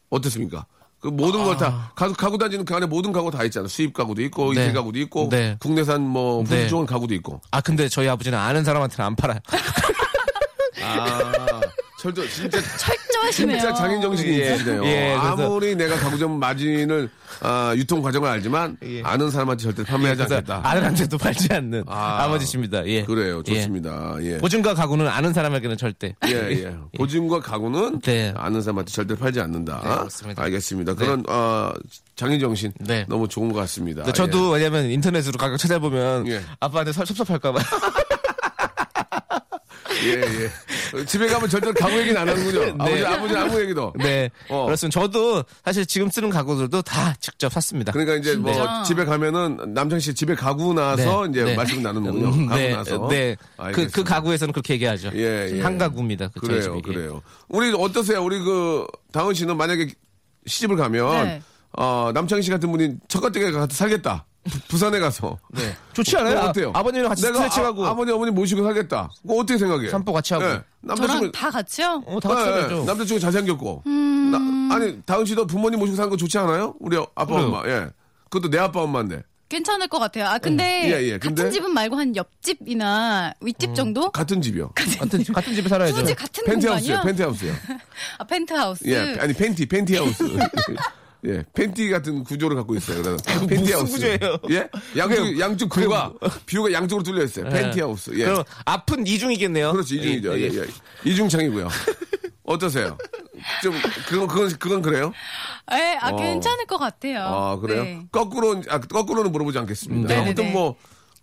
[0.10, 0.66] 어떻습니까?
[1.06, 3.68] 그 모든 걸다 가구, 가구 단지는 그 안에 모든 가구 다 있잖아.
[3.68, 4.64] 수입 가구도 있고 네.
[4.64, 5.56] 이세 가구도 있고 네.
[5.60, 6.50] 국내산 뭐 네.
[6.50, 7.42] 품질 좋은 가구도 있고.
[7.52, 9.38] 아 근데 저희 아버지는 아는 사람한테는 안 팔아요.
[10.82, 11.55] 아
[12.06, 13.58] 철도 진짜 철저하시네요.
[13.60, 14.54] 진짜 장인 정신이 예.
[14.54, 14.86] 있으시네요.
[14.86, 17.10] 예, 그래서- 아무리 내가 가구점 마진을
[17.42, 19.02] 아, 유통 과정을 알지만 예.
[19.02, 20.62] 아는 사람한테 절대 판매하지 그래서 않겠다.
[20.64, 22.24] 아들한테도 팔지 않는 아.
[22.24, 23.04] 아, 버지십니다 예.
[23.04, 23.54] 그래요, 예.
[23.56, 24.16] 좋습니다.
[24.22, 24.38] 예.
[24.38, 26.14] 보증과 가구는 아는 사람에게는 절대.
[26.28, 26.76] 예, 예.
[26.98, 28.34] 보증과 가구는 네.
[28.38, 29.82] 아는 사람한테 절대 팔지 않는다.
[29.84, 30.44] 네, 그렇습니다.
[30.44, 30.94] 알겠습니다.
[30.94, 31.72] 그런 어,
[32.16, 33.06] 장인 정신 네.
[33.10, 34.04] 너무 좋은 것 같습니다.
[34.04, 36.42] 근데 저도 왜냐면 인터넷으로 가격 찾아보면 예.
[36.60, 37.60] 아빠한테 섭- 섭섭할까봐.
[40.06, 40.52] 예, 예.
[40.98, 41.06] 예.
[41.06, 42.76] 집에 가면 절대 가구 얘기는 안 하는군요.
[42.80, 43.94] 아버지, 아버지 아무 얘기도.
[43.98, 44.30] 네.
[44.50, 44.66] 어.
[44.66, 45.00] 그렇습니다.
[45.00, 47.92] 저도 사실 지금 쓰는 가구들도 다 직접 샀습니다.
[47.92, 48.84] 그러니까 이제 뭐 진짜?
[48.84, 51.56] 집에 가면은 남창 씨 집에 가구 나서 네, 이제 네.
[51.56, 52.28] 말씀 나누는군요.
[52.28, 53.08] 음, 가구 네, 나서.
[53.08, 53.36] 네.
[53.74, 53.88] 그.
[53.90, 55.12] 그 가구에서는 그렇게 얘기하죠.
[55.16, 55.62] 예, 예.
[55.62, 56.30] 한 가구입니다.
[56.34, 56.82] 그 그래요, 집이.
[56.82, 57.22] 그래요.
[57.48, 58.24] 우리 어떠세요?
[58.24, 59.88] 우리 그 다은 씨는 만약에
[60.48, 61.42] 시집을 가면 네.
[61.78, 64.26] 어, 남창희 씨 같은 분이 첫가댁에 가서 살겠다.
[64.50, 65.38] 부- 부산에 가서.
[65.50, 65.76] 네.
[65.94, 66.36] 좋지 않아요?
[66.36, 66.72] 그거 어때요?
[66.76, 67.86] 아, 아버님이랑 같이 내가 스트레칭하고.
[67.86, 69.10] 아, 버님 어머니 모시고 살겠다.
[69.22, 69.90] 그거 어떻게 생각해요?
[69.92, 70.46] 산보 같이 하고.
[70.46, 70.62] 예.
[70.82, 72.04] 남자친구 다 같이요?
[72.06, 72.84] 어, 다 같이 예, 하죠.
[72.86, 73.84] 남자친구 잘생겼고.
[73.88, 74.32] 음.
[74.70, 76.76] 나- 아니 다은 씨도 부모님 모시고 사는 거 좋지 않아요?
[76.80, 77.48] 우리 아빠 그래요.
[77.48, 77.64] 엄마.
[77.68, 77.88] 예.
[78.30, 79.24] 그것도 내 아빠 엄마인데.
[79.48, 80.26] 괜찮을 것 같아요.
[80.26, 81.44] 아 근데 예, 예, 근데?
[81.44, 84.10] 같은 집은 말고 한 옆집이나 윗집 정도?
[84.10, 84.70] 같은 집이요.
[84.74, 85.96] 같은, 같은 집에 살아야죠.
[86.02, 87.02] 굳이 같은 펜트하우스요.
[87.04, 87.54] 펜트하우스요.
[88.18, 88.84] 아 펜트하우스.
[88.88, 89.16] 예.
[89.20, 90.24] 아니 팬티 팬티하우스.
[91.28, 93.02] 예, 팬티 같은 구조를 갖고 있어요.
[93.02, 93.94] 그래서 팬티 하우스.
[93.94, 94.38] 구조예요?
[94.52, 96.14] 예, 양쪽 양쪽 view가
[96.46, 97.50] view가 양쪽으로 뚫려 있어요.
[97.50, 98.12] 팬티 하우스.
[98.14, 99.72] 예, 그럼 앞은 이중이겠네요.
[99.72, 100.38] 그렇지 이중이죠.
[100.40, 100.60] 예, 예, 예.
[100.60, 101.10] 예.
[101.10, 101.68] 이중창이고요.
[102.44, 102.98] 어떠세요?
[103.64, 103.74] 좀
[104.08, 105.12] 그건 그건 그건 그래요?
[105.74, 106.16] 예, 아 어.
[106.16, 107.20] 괜찮을 것 같아요.
[107.22, 107.84] 아 그래요?
[107.84, 108.06] 네.
[108.12, 110.08] 거꾸로 아 거꾸로는 물어보지 않겠습니다.
[110.08, 110.26] 네네네.
[110.30, 110.76] 아무튼 뭐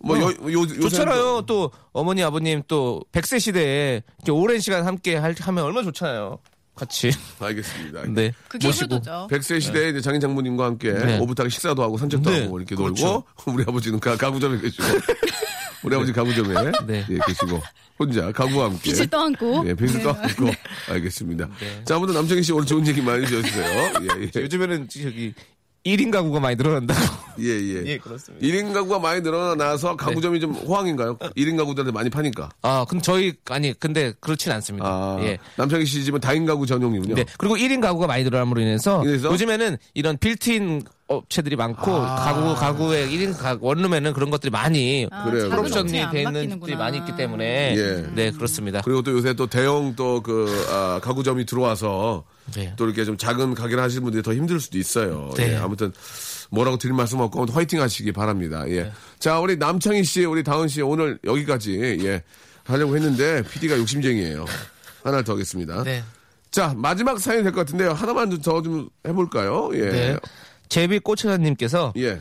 [0.03, 1.43] 뭐 요, 요, 요새 좋잖아요.
[1.47, 6.39] 또 어머니 아버님 또 100세 시대에 이렇게 오랜 시간 함께 할, 하면 얼마나 좋잖아요.
[6.75, 7.11] 같이.
[7.39, 8.03] 알겠습니다.
[8.09, 8.33] 네.
[8.49, 8.95] 그게 모시고.
[8.95, 9.27] 효도죠.
[9.31, 11.19] 백세 시대에 이제 장인 장모님과 함께 네.
[11.19, 12.43] 오붓하게 식사도 하고 산책도 네.
[12.43, 13.05] 하고 이렇게 그렇죠.
[13.05, 14.85] 놀고 우리 아버지는 가, 가구점에 계시고
[15.85, 17.05] 우리 아버지 가구점에 네.
[17.11, 17.61] 예, 계시고
[17.99, 19.65] 혼자 가구와 함께 빛을 떠안고.
[19.69, 20.03] 예, 빚을 네.
[20.03, 20.51] 떠안고
[20.91, 21.49] 알겠습니다.
[21.85, 23.93] 자 아무튼 남정희 씨 오늘 좋은 얘기 많이 해주세요.
[24.03, 24.41] 예, 예.
[24.43, 25.35] 요즘에는 저기
[25.85, 27.01] 1인 가구가 많이 늘어난다고.
[27.41, 27.83] 예, 예.
[27.87, 28.47] 예, 그렇습니다.
[28.47, 31.17] 1인 가구가 많이 늘어나서 가구점이 좀 호황인가요?
[31.19, 32.51] 1인 가구들한테 많이 파니까.
[32.63, 34.87] 아, 근데 저희 아니 근데 그렇진 않습니다.
[34.87, 35.39] 아, 예.
[35.57, 37.15] 남창희 씨 집은 다인 가구 전용이군요.
[37.15, 37.25] 네.
[37.39, 39.33] 그리고 1인 가구가 많이 늘어남으로 인해서 이래서?
[39.33, 42.17] 요즘에는 이런 빌트인 업체들이 많고 아.
[42.17, 45.25] 가구 가구에 1인 가구 원룸에는 그런 것들이 많이 아.
[45.25, 46.61] 프로션이 안돼 있는.
[46.61, 48.07] 것들이 많이 있기 때문에 예.
[48.15, 48.83] 네, 그렇습니다.
[48.83, 52.25] 그리고 또 요새 또 대형 또그 가구점이 들어와서
[52.55, 52.73] 네.
[52.77, 55.31] 또 이렇게 좀 작은 가게를 하시는 분들이 더 힘들 수도 있어요.
[55.37, 55.53] 네.
[55.53, 55.93] 예, 아무튼
[56.51, 58.65] 뭐라고 드릴 말씀 없고 화이팅 하시기 바랍니다.
[58.69, 58.83] 예.
[58.85, 58.93] 네.
[59.19, 62.23] 자, 우리 남창희 씨, 우리 다은 씨 오늘 여기까지 예.
[62.65, 64.45] 하려고 했는데 PD가 욕심쟁이에요.
[65.03, 65.83] 하나 더 하겠습니다.
[65.85, 66.03] 네.
[66.51, 67.93] 자, 마지막 사연이 될 것 같은데요.
[67.93, 69.71] 하나만 더 좀 해볼까요?
[69.75, 69.91] 예.
[69.91, 70.17] 네.
[70.69, 72.21] 제비 꼬치사님께서 예.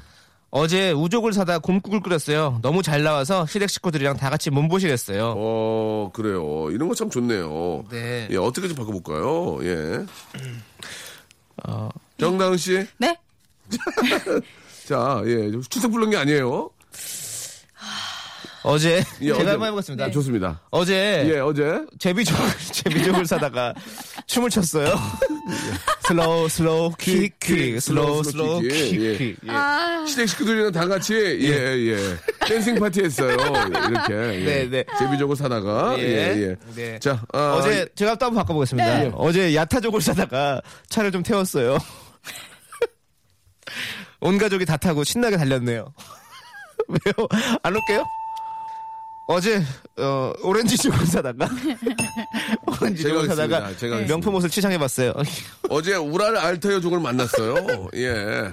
[0.54, 2.60] 어제 우족을 사다 곰국을 끓였어요.
[2.62, 5.34] 너무 잘 나와서 시댁 식구들이랑 다 같이 몸보시랬어요.
[5.38, 6.70] 어, 그래요.
[6.72, 7.86] 이런 거 참 좋네요.
[7.90, 8.28] 네.
[8.30, 9.60] 예, 어떻게 좀 바꿔볼까요?
[9.64, 10.06] 예.
[11.66, 12.86] 어, 정다은 씨.
[12.98, 13.18] 네?
[14.88, 15.52] 자, 예.
[15.70, 16.70] 추석 불른 게 아니에요.
[18.64, 20.06] 어제 예, 제가 어제- 한번 해보겠습니다.
[20.06, 20.62] 아, 좋습니다.
[20.70, 21.84] 어제 예, 어제.
[22.00, 23.74] 제비족을 제비족을 사다가
[24.28, 24.94] 춤을 췄어요.
[26.08, 29.20] slow slow quick quick slow slow quick, 예.
[29.30, 29.36] 예.
[29.48, 31.48] 아, 시댁 식구들이랑 다 같이, 예,
[31.88, 31.98] 예.
[32.48, 33.32] dancing 파티 했어요.
[33.34, 34.14] 이렇게.
[34.14, 34.46] 예.
[34.46, 34.84] 네, 네.
[35.00, 35.96] 제비족을 사다가.
[35.98, 36.04] 예,
[36.50, 36.56] 예.
[36.76, 37.00] 네.
[37.00, 39.00] 자, 아, 어제 제가 또 한번 바꿔보겠습니다.
[39.00, 39.12] 네.
[39.16, 41.78] 어제 야타족을 사다가 차를 좀 태웠어요.
[44.20, 45.94] 온 가족이 다 타고 신나게 달렸네요.
[46.88, 47.28] 왜요?
[47.64, 48.04] 안 올게요?
[49.32, 49.64] 어제
[49.98, 51.48] 어, 오렌지족을 사다가
[52.82, 53.78] 오렌지족을 제가 사다가.
[53.78, 55.14] 제가 명품 옷을 치장해봤어요.
[55.70, 57.90] 어제 우랄 알타이어족을 만났어요.
[57.96, 58.52] 예.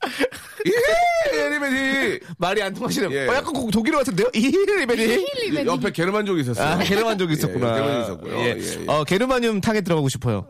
[0.66, 2.20] 예, 에리베리.
[2.38, 3.10] 말이 안 통하시네요.
[3.12, 3.28] 예.
[3.28, 4.28] 어, 약간 그 독일어 같은데요?
[4.34, 5.64] 이리베리.
[5.66, 6.66] 옆에 게르만족이 있었어요.
[6.66, 7.68] 아, 게르만족이 있었구나.
[7.70, 8.34] 예, 게르만족이 있었고요.
[8.38, 8.44] 예.
[8.58, 8.84] 예, 예.
[8.86, 10.48] 어, 게르마늄 탕에 들어가고 싶어요.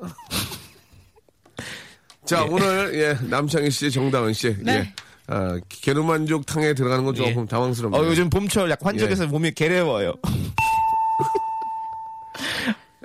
[2.24, 4.56] 자, 오늘, 예, 남창희 씨, 정다은 씨.
[4.60, 4.72] 네.
[4.74, 4.94] 예.
[5.28, 7.46] 아, 게르만족 탕에 들어가는 건 조금 예.
[7.46, 8.00] 당황스럽네요.
[8.02, 10.14] 어, 요즘 봄철 약간 환절에서 몸이 게레워요.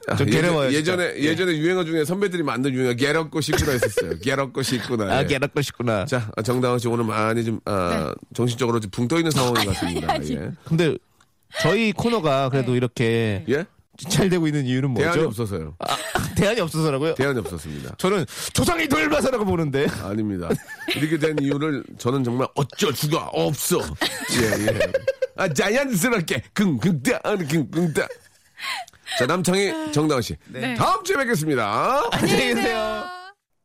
[0.07, 0.79] 아, 좀 괴로워요, 진짜.
[0.93, 4.19] 예전에, 예 전에 유행어 중에 선배들이 만든 유행어 게럭고 싶구나 했었어요.
[4.23, 5.05] 게럭고 싶구나.
[5.05, 5.25] 아, 예.
[5.25, 6.03] 게라고 싶구나.
[6.05, 9.73] 자, 아, 정다은 씨 오늘 많이 좀, 아, 정신적으로 좀 붕 떠 있는 상황인 것
[9.79, 10.17] 같습니다.
[10.29, 10.51] 예.
[10.65, 10.97] 근데
[11.61, 13.65] 저희 코너가 그래도 이렇게 예?
[14.09, 15.11] 잘 되고 있는 이유는 뭐죠?
[15.11, 15.75] 대안이 없어서요.
[15.79, 15.97] 아,
[16.35, 17.15] 대안이 없어서라고요?
[17.15, 17.95] 대안이 없었습니다.
[17.97, 19.87] 저는 조상이 덜마사라고 보는데.
[20.03, 20.49] 아닙니다.
[20.95, 23.79] 이렇게 된 이유를 저는 정말 어쩔 수가 없어.
[23.79, 24.79] 예, 예.
[25.35, 27.19] 아, 자연스럽게 긍긍다,
[27.49, 28.07] 긍긍다.
[29.19, 30.35] 자, 남창희, 정다은 씨.
[30.47, 30.73] 네.
[30.75, 32.03] 다음 주에 뵙겠습니다.
[32.11, 33.22] 안녕히 계세요.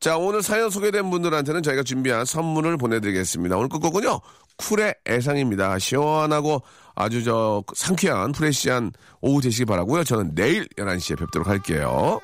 [0.00, 3.56] 자, 오늘 사연 소개된 분들한테는 저희가 준비한 선물을 보내드리겠습니다.
[3.56, 4.20] 오늘 끝곡은요,
[4.58, 5.78] 쿨의 애상입니다.
[5.78, 6.62] 시원하고
[6.94, 10.04] 아주 저 상쾌한 프레시한 오후 되시기 바라고요.
[10.04, 12.20] 저는 내일 11시에 뵙도록 할게요.